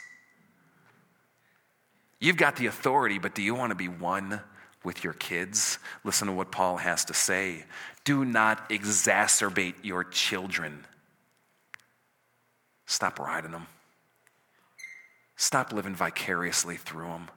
You've 2.19 2.37
got 2.37 2.57
the 2.57 2.65
authority, 2.67 3.17
but 3.17 3.35
do 3.35 3.41
you 3.41 3.55
want 3.55 3.71
to 3.71 3.75
be 3.75 3.87
one 3.87 4.41
with 4.83 5.03
your 5.03 5.13
kids? 5.13 5.79
Listen 6.03 6.27
to 6.27 6.33
what 6.33 6.51
Paul 6.51 6.77
has 6.77 7.05
to 7.05 7.13
say. 7.13 7.65
Do 8.03 8.25
not 8.25 8.69
exacerbate 8.69 9.75
your 9.83 10.03
children. 10.03 10.85
Stop 12.85 13.19
riding 13.19 13.51
them. 13.51 13.67
Stop 15.35 15.71
living 15.71 15.95
vicariously 15.95 16.75
through 16.75 17.07
them. 17.07 17.29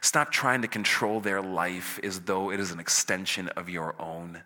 Stop 0.00 0.30
trying 0.30 0.62
to 0.62 0.68
control 0.68 1.20
their 1.20 1.42
life 1.42 1.98
as 2.02 2.20
though 2.20 2.50
it 2.50 2.60
is 2.60 2.70
an 2.70 2.80
extension 2.80 3.48
of 3.50 3.68
your 3.68 3.94
own, 3.98 4.42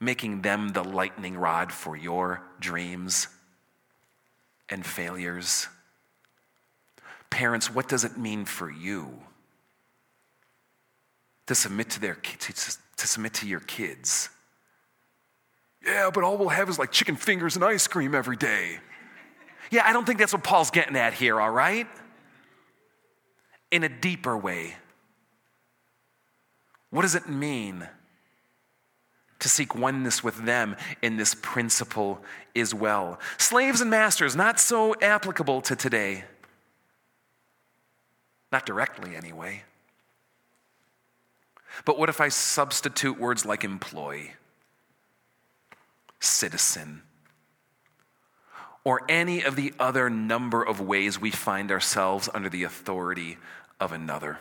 making 0.00 0.42
them 0.42 0.70
the 0.70 0.84
lightning 0.84 1.36
rod 1.36 1.72
for 1.72 1.96
your 1.96 2.42
dreams 2.58 3.28
and 4.68 4.84
failures. 4.84 5.68
Parents, 7.30 7.72
what 7.72 7.88
does 7.88 8.04
it 8.04 8.16
mean 8.16 8.44
for 8.44 8.70
you 8.70 9.10
to 11.46 11.54
submit 11.54 11.90
to, 11.90 12.00
their, 12.00 12.14
to, 12.14 12.52
to 12.52 13.06
submit 13.06 13.34
to 13.34 13.46
your 13.46 13.60
kids? 13.60 14.28
Yeah, 15.84 16.10
but 16.12 16.24
all 16.24 16.36
we'll 16.36 16.48
have 16.48 16.68
is 16.68 16.78
like 16.78 16.92
chicken 16.92 17.16
fingers 17.16 17.56
and 17.56 17.64
ice 17.64 17.86
cream 17.86 18.14
every 18.14 18.36
day. 18.36 18.78
Yeah, 19.70 19.82
I 19.86 19.92
don't 19.92 20.04
think 20.04 20.18
that's 20.18 20.32
what 20.32 20.44
Paul's 20.44 20.70
getting 20.70 20.96
at 20.96 21.14
here, 21.14 21.40
all 21.40 21.50
right? 21.50 21.86
In 23.70 23.84
a 23.84 23.88
deeper 23.88 24.36
way. 24.36 24.76
What 26.90 27.02
does 27.02 27.14
it 27.14 27.28
mean 27.28 27.88
to 29.38 29.48
seek 29.48 29.74
oneness 29.74 30.22
with 30.22 30.44
them 30.44 30.76
in 31.02 31.16
this 31.16 31.34
principle 31.34 32.22
as 32.54 32.74
well? 32.74 33.18
Slaves 33.38 33.80
and 33.80 33.90
masters, 33.90 34.34
not 34.34 34.58
so 34.58 34.94
applicable 35.00 35.60
to 35.62 35.76
today. 35.76 36.24
Not 38.50 38.66
directly, 38.66 39.14
anyway. 39.14 39.62
But 41.84 41.98
what 41.98 42.08
if 42.08 42.20
I 42.20 42.28
substitute 42.28 43.18
words 43.18 43.46
like 43.46 43.62
employee, 43.62 44.32
citizen, 46.18 47.02
or 48.82 49.02
any 49.08 49.42
of 49.42 49.56
the 49.56 49.72
other 49.78 50.10
number 50.10 50.62
of 50.62 50.80
ways 50.80 51.20
we 51.20 51.30
find 51.30 51.70
ourselves 51.70 52.28
under 52.34 52.48
the 52.48 52.64
authority 52.64 53.38
of 53.80 53.92
another. 53.92 54.38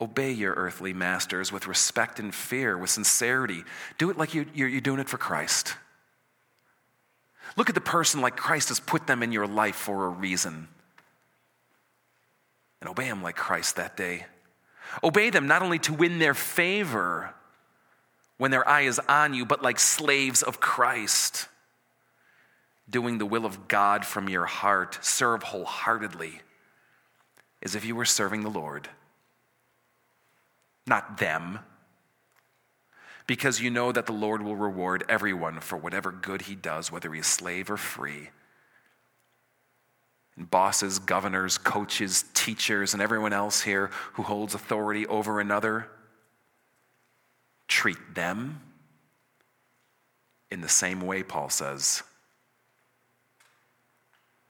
Obey 0.00 0.32
your 0.32 0.52
earthly 0.54 0.92
masters 0.92 1.52
with 1.52 1.68
respect 1.68 2.18
and 2.18 2.34
fear, 2.34 2.76
with 2.76 2.90
sincerity. 2.90 3.62
Do 3.98 4.10
it 4.10 4.18
like 4.18 4.34
you, 4.34 4.46
you're, 4.52 4.80
doing 4.80 4.98
it 4.98 5.08
for 5.08 5.16
Christ. 5.16 5.76
Look 7.56 7.68
at 7.68 7.76
the 7.76 7.80
person 7.80 8.20
like 8.20 8.36
Christ 8.36 8.68
has 8.70 8.80
put 8.80 9.06
them 9.06 9.22
in 9.22 9.30
your 9.30 9.46
life 9.46 9.76
for 9.76 10.06
a 10.06 10.08
reason. 10.08 10.66
And 12.80 12.90
obey 12.90 13.04
them 13.04 13.22
like 13.22 13.36
Christ 13.36 13.76
that 13.76 13.96
day. 13.96 14.26
Obey 15.04 15.30
them 15.30 15.46
not 15.46 15.62
only 15.62 15.78
to 15.80 15.94
win 15.94 16.18
their 16.18 16.34
favor 16.34 17.32
when 18.38 18.50
their 18.50 18.68
eye 18.68 18.82
is 18.82 18.98
on 19.08 19.34
you, 19.34 19.46
but 19.46 19.62
like 19.62 19.78
slaves 19.78 20.42
of 20.42 20.58
Christ, 20.58 21.46
doing 22.90 23.18
the 23.18 23.26
will 23.26 23.46
of 23.46 23.68
God 23.68 24.04
from 24.04 24.28
your 24.28 24.46
heart. 24.46 24.98
Serve 25.00 25.44
wholeheartedly 25.44 26.40
as 27.62 27.74
if 27.74 27.84
you 27.84 27.94
were 27.94 28.04
serving 28.04 28.42
the 28.42 28.50
Lord, 28.50 28.88
not 30.86 31.18
them, 31.18 31.60
because 33.26 33.60
you 33.60 33.70
know 33.70 33.92
that 33.92 34.06
the 34.06 34.12
Lord 34.12 34.42
will 34.42 34.56
reward 34.56 35.04
everyone 35.08 35.60
for 35.60 35.76
whatever 35.76 36.10
good 36.10 36.42
he 36.42 36.56
does, 36.56 36.90
whether 36.90 37.12
he 37.12 37.20
is 37.20 37.26
slave 37.26 37.70
or 37.70 37.76
free. 37.76 38.30
And 40.36 40.50
bosses, 40.50 40.98
governors, 40.98 41.56
coaches, 41.56 42.24
teachers, 42.34 42.94
and 42.94 43.02
everyone 43.02 43.32
else 43.32 43.62
here 43.62 43.90
who 44.14 44.22
holds 44.22 44.54
authority 44.54 45.06
over 45.06 45.40
another, 45.40 45.88
treat 47.68 48.14
them 48.14 48.60
in 50.50 50.60
the 50.62 50.68
same 50.68 51.00
way, 51.00 51.22
Paul 51.22 51.48
says. 51.48 52.02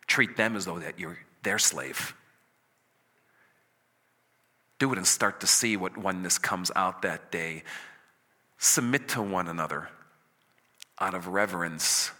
Treat 0.06 0.36
them 0.36 0.56
as 0.56 0.64
though 0.64 0.78
that 0.78 0.98
you're 0.98 1.18
their 1.42 1.58
slave 1.58 2.14
do 4.82 4.90
it 4.90 4.98
and 4.98 5.06
start 5.06 5.38
to 5.38 5.46
see 5.46 5.76
what 5.76 5.96
oneness 5.96 6.38
comes 6.38 6.72
out 6.74 7.02
that 7.02 7.30
day. 7.30 7.62
Submit 8.58 9.06
to 9.10 9.22
one 9.22 9.46
another 9.46 9.88
out 10.98 11.14
of 11.14 11.28
reverence 11.28 12.10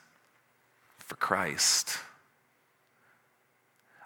for 0.99 1.17
Christ. 1.17 1.99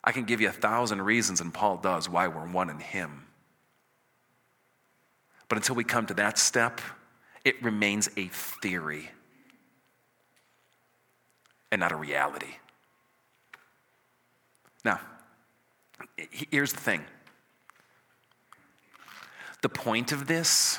I 0.03 0.11
can 0.11 0.25
give 0.25 0.41
you 0.41 0.49
a 0.49 0.53
thousand 0.53 1.03
reasons, 1.03 1.43
and 1.43 1.53
Paul 1.53 1.77
does, 1.77 2.09
why 2.09 2.29
we're 2.29 2.49
one 2.49 2.71
in 2.71 2.79
Him. 2.79 3.27
But 5.51 5.59
until 5.59 5.75
we 5.75 5.85
come 5.85 6.07
to 6.07 6.15
that 6.15 6.39
step, 6.39 6.81
it 7.45 7.63
remains 7.63 8.09
a 8.17 8.29
theory 8.29 9.11
and 11.71 11.79
not 11.79 11.93
a 11.93 11.97
reality. 11.97 12.55
Now, 14.83 14.99
here's 16.31 16.73
the 16.73 16.81
thing 16.81 17.05
the 19.67 19.71
point 19.71 20.13
of 20.13 20.29
this 20.29 20.79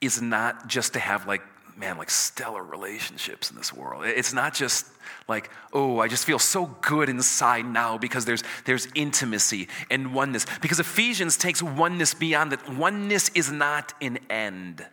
is 0.00 0.20
not 0.20 0.66
just 0.66 0.94
to 0.94 0.98
have 0.98 1.28
like 1.28 1.42
man, 1.76 1.96
like 1.96 2.10
stellar 2.10 2.64
relationships 2.64 3.52
in 3.52 3.56
this 3.56 3.72
world. 3.72 4.04
It's 4.04 4.32
not 4.32 4.52
just 4.52 4.84
like, 5.28 5.48
oh, 5.72 6.00
I 6.00 6.08
just 6.08 6.24
feel 6.24 6.40
so 6.40 6.66
good 6.80 7.08
inside 7.08 7.64
now 7.66 7.96
because 7.96 8.24
there's, 8.24 8.42
there's 8.64 8.88
intimacy 8.96 9.68
and 9.92 10.12
oneness. 10.12 10.44
Because 10.60 10.80
Ephesians 10.80 11.36
takes 11.36 11.62
oneness 11.62 12.14
beyond 12.14 12.50
that. 12.50 12.68
Oneness 12.68 13.28
is 13.36 13.52
not 13.52 13.94
an 14.00 14.18
end 14.28 14.84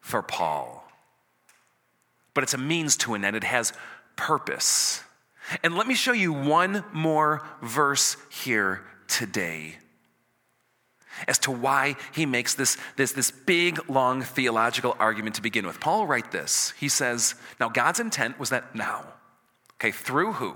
for 0.00 0.20
Paul, 0.20 0.84
but 2.34 2.42
it's 2.42 2.54
a 2.54 2.58
means 2.58 2.96
to 2.96 3.14
an 3.14 3.24
end. 3.24 3.36
It 3.36 3.44
has 3.44 3.72
purpose. 4.16 5.04
And 5.62 5.76
let 5.76 5.86
me 5.86 5.94
show 5.94 6.12
you 6.12 6.32
one 6.32 6.84
more 6.92 7.46
verse 7.62 8.16
here 8.30 8.82
today 9.06 9.76
as 11.28 11.38
to 11.40 11.50
why 11.50 11.96
he 12.14 12.26
makes 12.26 12.54
this, 12.54 12.76
this, 12.96 13.12
this 13.12 13.30
big, 13.30 13.88
long 13.88 14.22
theological 14.22 14.96
argument 14.98 15.36
to 15.36 15.42
begin 15.42 15.66
with. 15.66 15.80
Paul 15.80 16.00
will 16.00 16.06
write 16.06 16.32
this. 16.32 16.72
He 16.78 16.88
says, 16.88 17.34
Now 17.60 17.68
God's 17.68 18.00
intent 18.00 18.38
was 18.38 18.50
that 18.50 18.74
now, 18.74 19.04
okay, 19.74 19.90
through 19.90 20.32
who? 20.32 20.54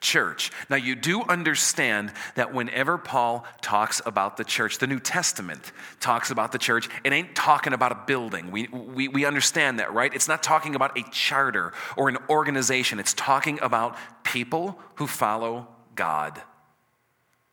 Church. 0.00 0.50
Now, 0.70 0.76
you 0.76 0.94
do 0.94 1.22
understand 1.24 2.10
that 2.34 2.54
whenever 2.54 2.96
Paul 2.96 3.44
talks 3.60 4.00
about 4.06 4.38
the 4.38 4.44
church, 4.44 4.78
the 4.78 4.86
New 4.86 4.98
Testament 4.98 5.72
talks 6.00 6.30
about 6.30 6.52
the 6.52 6.58
church, 6.58 6.88
it 7.04 7.12
ain't 7.12 7.36
talking 7.36 7.74
about 7.74 7.92
a 7.92 7.98
building. 8.06 8.50
We, 8.50 8.66
we, 8.68 9.08
we 9.08 9.26
understand 9.26 9.78
that, 9.78 9.92
right? 9.92 10.10
It's 10.14 10.26
not 10.26 10.42
talking 10.42 10.74
about 10.74 10.96
a 10.96 11.04
charter 11.10 11.74
or 11.98 12.08
an 12.08 12.16
organization. 12.30 12.98
It's 12.98 13.12
talking 13.12 13.58
about 13.60 13.94
people 14.24 14.80
who 14.94 15.06
follow 15.06 15.68
God 15.94 16.40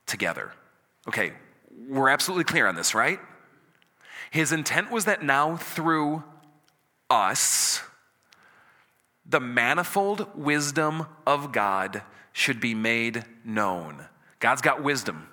together. 0.05 0.53
Okay, 1.07 1.33
we're 1.87 2.09
absolutely 2.09 2.43
clear 2.43 2.67
on 2.67 2.75
this, 2.75 2.93
right? 2.93 3.19
His 4.31 4.51
intent 4.51 4.91
was 4.91 5.05
that 5.05 5.23
now 5.23 5.55
through 5.55 6.23
us, 7.09 7.81
the 9.25 9.39
manifold 9.39 10.27
wisdom 10.35 11.05
of 11.25 11.51
God 11.51 12.01
should 12.33 12.59
be 12.59 12.73
made 12.73 13.23
known. 13.45 14.05
God's 14.39 14.61
got 14.61 14.83
wisdom. 14.83 15.27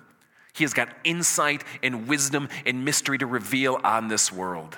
He 0.53 0.63
has 0.63 0.73
got 0.73 0.89
insight 1.03 1.63
and 1.83 2.07
wisdom 2.07 2.47
and 2.65 2.85
mystery 2.85 3.17
to 3.17 3.25
reveal 3.25 3.79
on 3.83 4.07
this 4.07 4.31
world. 4.31 4.77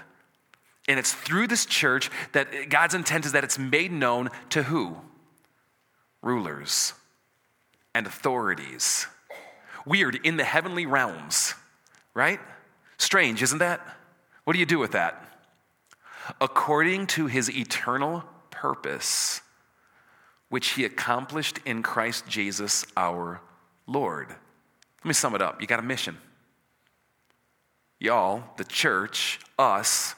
And 0.88 0.98
it's 0.98 1.14
through 1.14 1.48
this 1.48 1.66
church 1.66 2.10
that 2.32 2.70
God's 2.70 2.96
intent 2.96 3.26
is 3.26 3.34
that 3.34 3.44
it's 3.44 3.60
made 3.60 3.92
known 3.92 4.30
to 4.50 4.64
who? 4.64 4.98
Rulers 6.22 6.94
and 7.94 8.08
authorities 8.08 9.08
weird 9.88 10.20
in 10.24 10.38
the 10.38 10.44
heavenly 10.44 10.86
realms, 10.86 11.54
right? 12.14 12.40
Strange, 12.98 13.42
isn't 13.42 13.60
that? 13.60 13.82
What 14.44 14.54
do 14.54 14.60
you 14.60 14.66
do 14.66 14.80
with 14.80 14.92
that? 14.92 15.24
According 16.42 17.08
to 17.08 17.28
his 17.28 17.50
eternal 17.50 18.24
purpose, 18.52 19.42
which 20.50 20.70
he 20.70 20.86
accomplished 20.86 21.60
in 21.66 21.84
Christ 21.84 22.28
Jesus 22.28 22.86
our 22.96 23.42
Lord. 23.86 24.30
Let 24.30 25.06
me 25.06 25.14
sum 25.14 25.36
it 25.36 25.42
up. 25.42 25.62
You 25.62 25.68
got 25.68 25.80
a 25.80 25.84
mission. 25.84 26.18
Y'all, 28.00 28.44
the 28.58 28.64
church, 28.64 29.40
us, 29.58 30.16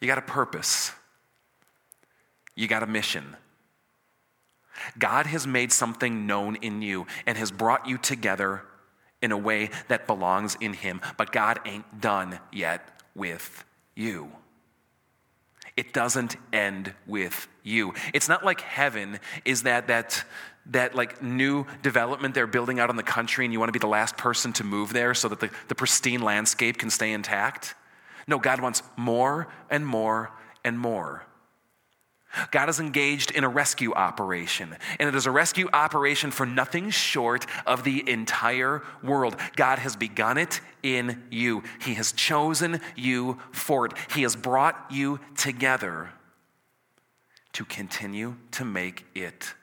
you 0.00 0.06
got 0.06 0.18
a 0.18 0.22
purpose. 0.22 0.92
You 2.54 2.68
got 2.68 2.82
a 2.82 2.86
mission. 2.86 3.36
God 4.98 5.26
has 5.26 5.46
made 5.46 5.72
something 5.72 6.26
known 6.26 6.56
in 6.56 6.82
you 6.82 7.06
and 7.26 7.38
has 7.38 7.50
brought 7.50 7.86
you 7.86 7.98
together 7.98 8.62
in 9.20 9.32
a 9.32 9.38
way 9.38 9.70
that 9.88 10.06
belongs 10.06 10.56
in 10.60 10.72
Him. 10.72 11.00
But 11.16 11.32
God 11.32 11.60
ain't 11.64 12.00
done 12.00 12.38
yet 12.52 13.02
with 13.14 13.64
you. 13.94 14.30
It 15.76 15.92
doesn't 15.92 16.36
end 16.52 16.92
with 17.06 17.46
you. 17.62 17.94
It's 18.12 18.28
not 18.28 18.44
like 18.44 18.60
heaven 18.60 19.20
is 19.44 19.62
that 19.62 19.86
that 19.88 20.24
that 20.70 20.94
like 20.94 21.22
new 21.22 21.66
development 21.82 22.34
they're 22.34 22.46
building 22.46 22.78
out 22.78 22.90
in 22.90 22.96
the 22.96 23.02
country 23.02 23.44
and 23.44 23.52
you 23.52 23.58
want 23.58 23.68
to 23.68 23.72
be 23.72 23.78
the 23.78 23.86
last 23.86 24.16
person 24.16 24.52
to 24.52 24.64
move 24.64 24.92
there 24.92 25.14
so 25.14 25.28
that 25.28 25.40
the, 25.40 25.50
the 25.68 25.74
pristine 25.74 26.20
landscape 26.20 26.78
can 26.78 26.90
stay 26.90 27.12
intact. 27.12 27.74
No, 28.26 28.38
God 28.38 28.60
wants 28.60 28.82
more 28.96 29.48
and 29.70 29.86
more 29.86 30.30
and 30.64 30.78
more. 30.78 31.24
God 32.50 32.68
is 32.68 32.80
engaged 32.80 33.30
in 33.30 33.44
a 33.44 33.48
rescue 33.48 33.92
operation, 33.92 34.76
and 34.98 35.08
it 35.08 35.14
is 35.14 35.26
a 35.26 35.30
rescue 35.30 35.68
operation 35.72 36.30
for 36.30 36.46
nothing 36.46 36.90
short 36.90 37.46
of 37.66 37.84
the 37.84 38.08
entire 38.08 38.82
world. 39.02 39.36
God 39.56 39.78
has 39.78 39.96
begun 39.96 40.38
it 40.38 40.60
in 40.82 41.22
you, 41.30 41.62
He 41.80 41.94
has 41.94 42.12
chosen 42.12 42.80
you 42.96 43.38
for 43.52 43.86
it, 43.86 43.92
He 44.14 44.22
has 44.22 44.36
brought 44.36 44.86
you 44.90 45.20
together 45.36 46.10
to 47.52 47.64
continue 47.64 48.36
to 48.52 48.64
make 48.64 49.04
it 49.14 49.54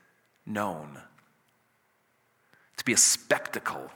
known, 0.45 0.99
to 2.77 2.85
be 2.85 2.93
a 2.93 2.97
spectacle 2.97 3.91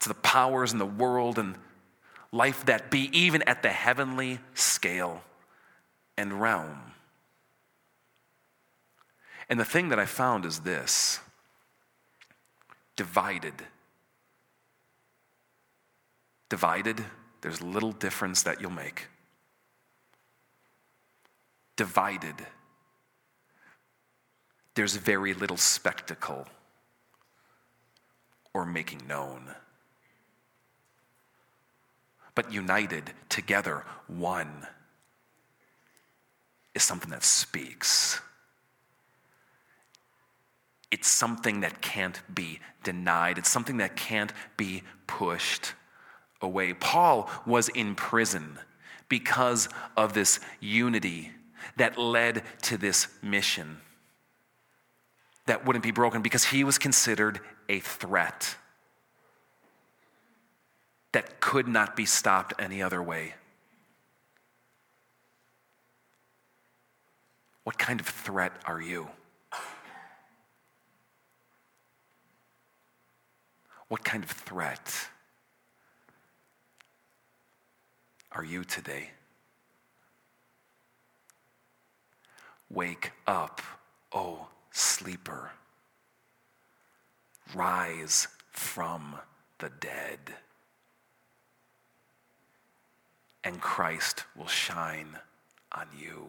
to 0.00 0.08
the 0.08 0.14
powers 0.14 0.72
in 0.72 0.78
the 0.78 0.86
world 0.86 1.38
and 1.38 1.56
life 2.30 2.64
that 2.66 2.90
be, 2.90 3.10
even 3.12 3.42
at 3.42 3.62
the 3.62 3.68
heavenly 3.70 4.38
scale 4.54 5.22
and 6.16 6.40
realm. 6.40 6.92
And 9.48 9.60
the 9.60 9.64
thing 9.64 9.90
that 9.90 9.98
I 9.98 10.06
found 10.06 10.44
is 10.44 10.60
this 10.60 11.20
divided. 12.96 13.54
Divided, 16.48 17.04
there's 17.42 17.60
little 17.60 17.92
difference 17.92 18.42
that 18.42 18.60
you'll 18.60 18.70
make. 18.70 19.08
Divided, 21.76 22.34
there's 24.74 24.96
very 24.96 25.34
little 25.34 25.56
spectacle 25.56 26.46
or 28.54 28.64
making 28.64 29.02
known. 29.06 29.54
But 32.34 32.52
united 32.52 33.12
together, 33.28 33.84
one 34.06 34.66
is 36.76 36.82
something 36.82 37.10
that 37.10 37.24
speaks. 37.24 38.20
It's 40.90 41.08
something 41.08 41.60
that 41.60 41.80
can't 41.80 42.20
be 42.32 42.60
denied. 42.84 43.38
It's 43.38 43.50
something 43.50 43.78
that 43.78 43.96
can't 43.96 44.32
be 44.56 44.82
pushed 45.06 45.72
away. 46.40 46.74
Paul 46.74 47.28
was 47.46 47.68
in 47.70 47.94
prison 47.94 48.58
because 49.08 49.68
of 49.96 50.12
this 50.12 50.38
unity 50.60 51.32
that 51.76 51.98
led 51.98 52.42
to 52.62 52.76
this 52.76 53.08
mission 53.22 53.78
that 55.46 55.64
wouldn't 55.64 55.82
be 55.82 55.90
broken 55.90 56.22
because 56.22 56.44
he 56.44 56.62
was 56.62 56.76
considered 56.76 57.40
a 57.68 57.80
threat 57.80 58.56
that 61.12 61.40
could 61.40 61.66
not 61.66 61.96
be 61.96 62.04
stopped 62.04 62.52
any 62.58 62.82
other 62.82 63.02
way. 63.02 63.34
What 67.66 67.80
kind 67.80 67.98
of 67.98 68.06
threat 68.06 68.52
are 68.64 68.80
you? 68.80 69.08
What 73.88 74.04
kind 74.04 74.22
of 74.22 74.30
threat 74.30 75.08
are 78.30 78.44
you 78.44 78.62
today? 78.62 79.10
Wake 82.70 83.10
up, 83.26 83.60
oh 84.12 84.46
sleeper. 84.70 85.50
Rise 87.52 88.28
from 88.52 89.16
the 89.58 89.70
dead, 89.80 90.20
and 93.42 93.60
Christ 93.60 94.22
will 94.36 94.46
shine 94.46 95.18
on 95.72 95.88
you. 96.00 96.28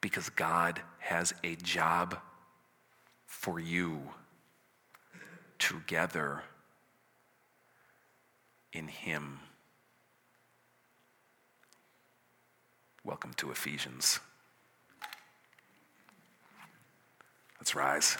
Because 0.00 0.28
God 0.30 0.80
has 0.98 1.34
a 1.44 1.56
job 1.56 2.18
for 3.26 3.60
you 3.60 4.00
together 5.58 6.42
in 8.72 8.88
Him. 8.88 9.40
Welcome 13.04 13.32
to 13.34 13.50
Ephesians. 13.50 14.20
Let's 17.58 17.74
rise. 17.74 18.16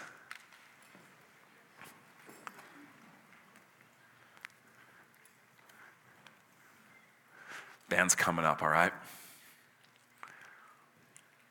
Band's 7.89 8.15
coming 8.15 8.45
up, 8.45 8.63
all 8.63 8.69
right? 8.69 8.93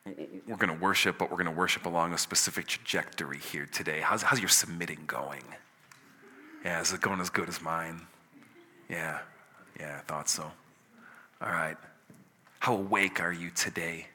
We're 0.05 0.57
going 0.57 0.75
to 0.75 0.81
worship, 0.81 1.17
but 1.17 1.29
we're 1.29 1.37
going 1.37 1.53
to 1.53 1.57
worship 1.57 1.85
along 1.85 2.13
a 2.13 2.17
specific 2.17 2.67
trajectory 2.67 3.37
here 3.37 3.67
today. 3.71 3.99
How's, 4.01 4.23
how's 4.23 4.39
your 4.39 4.49
submitting 4.49 5.03
going? 5.05 5.43
Yeah, 6.65 6.81
is 6.81 6.91
it 6.91 7.01
going 7.01 7.21
as 7.21 7.29
good 7.29 7.47
as 7.47 7.61
mine? 7.61 8.01
Yeah, 8.89 9.19
yeah, 9.79 9.99
I 9.99 10.01
thought 10.01 10.29
so. 10.29 10.51
All 11.41 11.51
right. 11.51 11.77
How 12.59 12.75
awake 12.75 13.21
are 13.21 13.31
you 13.31 13.49
today? 13.51 14.07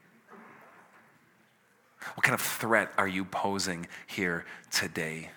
What 2.15 2.23
kind 2.23 2.35
of 2.35 2.41
threat 2.41 2.93
are 2.99 3.09
you 3.09 3.25
posing 3.25 3.89
here 4.07 4.45
today? 4.71 5.31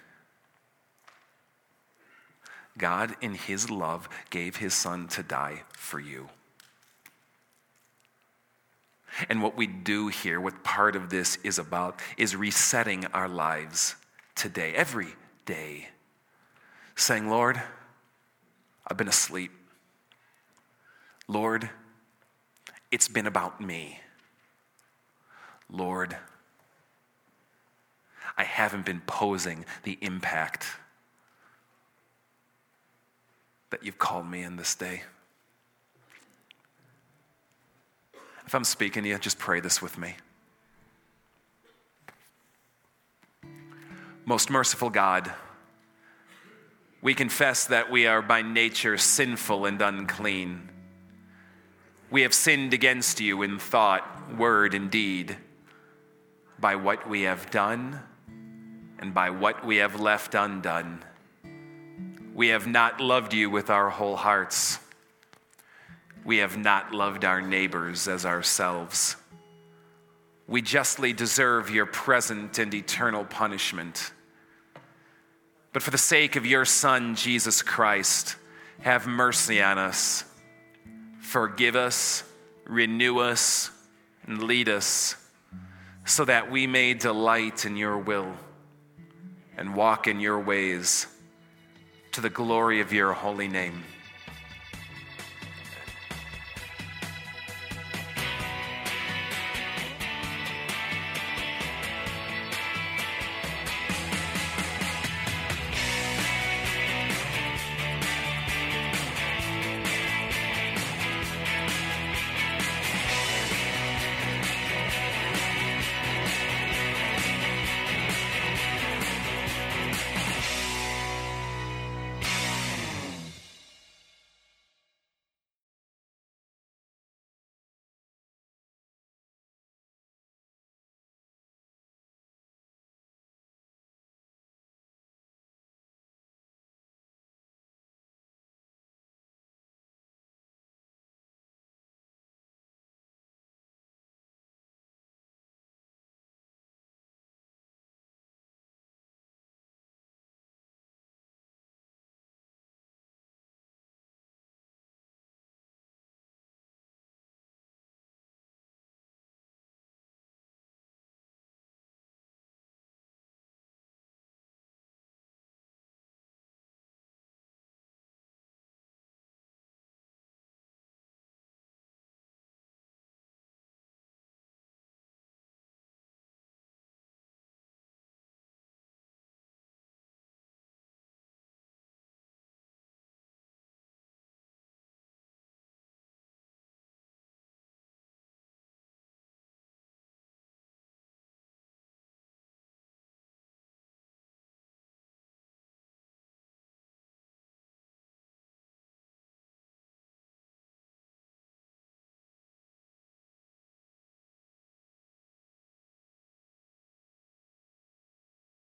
God, 2.77 3.15
in 3.21 3.33
His 3.33 3.69
love, 3.69 4.09
gave 4.29 4.57
His 4.57 4.73
Son 4.73 5.07
to 5.09 5.23
die 5.23 5.63
for 5.71 5.99
you. 5.99 6.29
And 9.27 9.41
what 9.41 9.57
we 9.57 9.67
do 9.67 10.07
here, 10.07 10.39
what 10.39 10.63
part 10.63 10.95
of 10.95 11.09
this 11.09 11.37
is 11.43 11.59
about, 11.59 11.99
is 12.17 12.35
resetting 12.35 13.05
our 13.07 13.27
lives 13.27 13.95
today, 14.35 14.73
every 14.73 15.15
day. 15.45 15.89
Saying, 16.95 17.29
Lord, 17.29 17.61
I've 18.87 18.97
been 18.97 19.07
asleep. 19.07 19.51
Lord, 21.27 21.69
it's 22.91 23.07
been 23.07 23.27
about 23.27 23.59
me. 23.59 23.99
Lord, 25.71 26.15
I 28.37 28.43
haven't 28.43 28.85
been 28.85 29.01
posing 29.01 29.65
the 29.83 29.97
impact 30.01 30.65
that 33.69 33.83
you've 33.83 33.99
called 33.99 34.29
me 34.29 34.41
in 34.41 34.55
this 34.55 34.73
day. 34.75 35.03
If 38.49 38.55
I'm 38.55 38.63
speaking 38.63 39.03
to 39.03 39.09
you, 39.09 39.19
just 39.19 39.37
pray 39.37 39.59
this 39.59 39.79
with 39.79 39.99
me. 39.99 40.15
Most 44.25 44.49
merciful 44.49 44.89
God, 44.89 45.31
we 46.99 47.13
confess 47.13 47.65
that 47.65 47.91
we 47.91 48.07
are 48.07 48.23
by 48.23 48.41
nature 48.41 48.97
sinful 48.97 49.67
and 49.67 49.79
unclean. 49.79 50.67
We 52.09 52.23
have 52.23 52.33
sinned 52.33 52.73
against 52.73 53.19
you 53.19 53.43
in 53.43 53.59
thought, 53.59 54.35
word, 54.35 54.73
and 54.73 54.89
deed, 54.89 55.37
by 56.59 56.75
what 56.75 57.07
we 57.07 57.21
have 57.21 57.51
done 57.51 57.99
and 58.97 59.13
by 59.13 59.29
what 59.29 59.63
we 59.63 59.75
have 59.75 59.99
left 59.99 60.33
undone. 60.33 61.03
We 62.33 62.47
have 62.47 62.65
not 62.65 62.99
loved 62.99 63.35
you 63.35 63.51
with 63.51 63.69
our 63.69 63.91
whole 63.91 64.15
hearts 64.15 64.79
we 66.29 66.37
have 66.37 66.59
not 66.59 66.93
loved 66.93 67.25
our 67.25 67.41
neighbors 67.41 68.07
as 68.07 68.23
ourselves. 68.23 69.15
We 70.47 70.61
justly 70.61 71.11
deserve 71.11 71.71
your 71.71 71.87
present 71.87 72.59
and 72.59 72.71
eternal 72.71 73.25
punishment. 73.25 74.11
But 75.73 75.81
for 75.81 75.89
the 75.89 75.97
sake 75.97 76.35
of 76.35 76.45
your 76.45 76.65
Son, 76.65 77.15
Jesus 77.15 77.63
Christ, 77.63 78.35
have 78.81 79.07
mercy 79.07 79.59
on 79.59 79.79
us. 79.79 80.23
Forgive 81.19 81.75
us, 81.75 82.23
renew 82.67 83.17
us, 83.17 83.71
and 84.27 84.43
lead 84.43 84.69
us, 84.69 85.15
so 86.05 86.25
that 86.25 86.51
we 86.51 86.67
may 86.67 86.93
delight 86.93 87.65
in 87.65 87.75
your 87.75 87.97
will 87.97 88.35
and 89.57 89.73
walk 89.73 90.05
in 90.05 90.19
your 90.19 90.39
ways 90.39 91.07
to 92.11 92.21
the 92.21 92.29
glory 92.29 92.81
of 92.81 92.93
your 92.93 93.13
holy 93.13 93.47
name. 93.47 93.83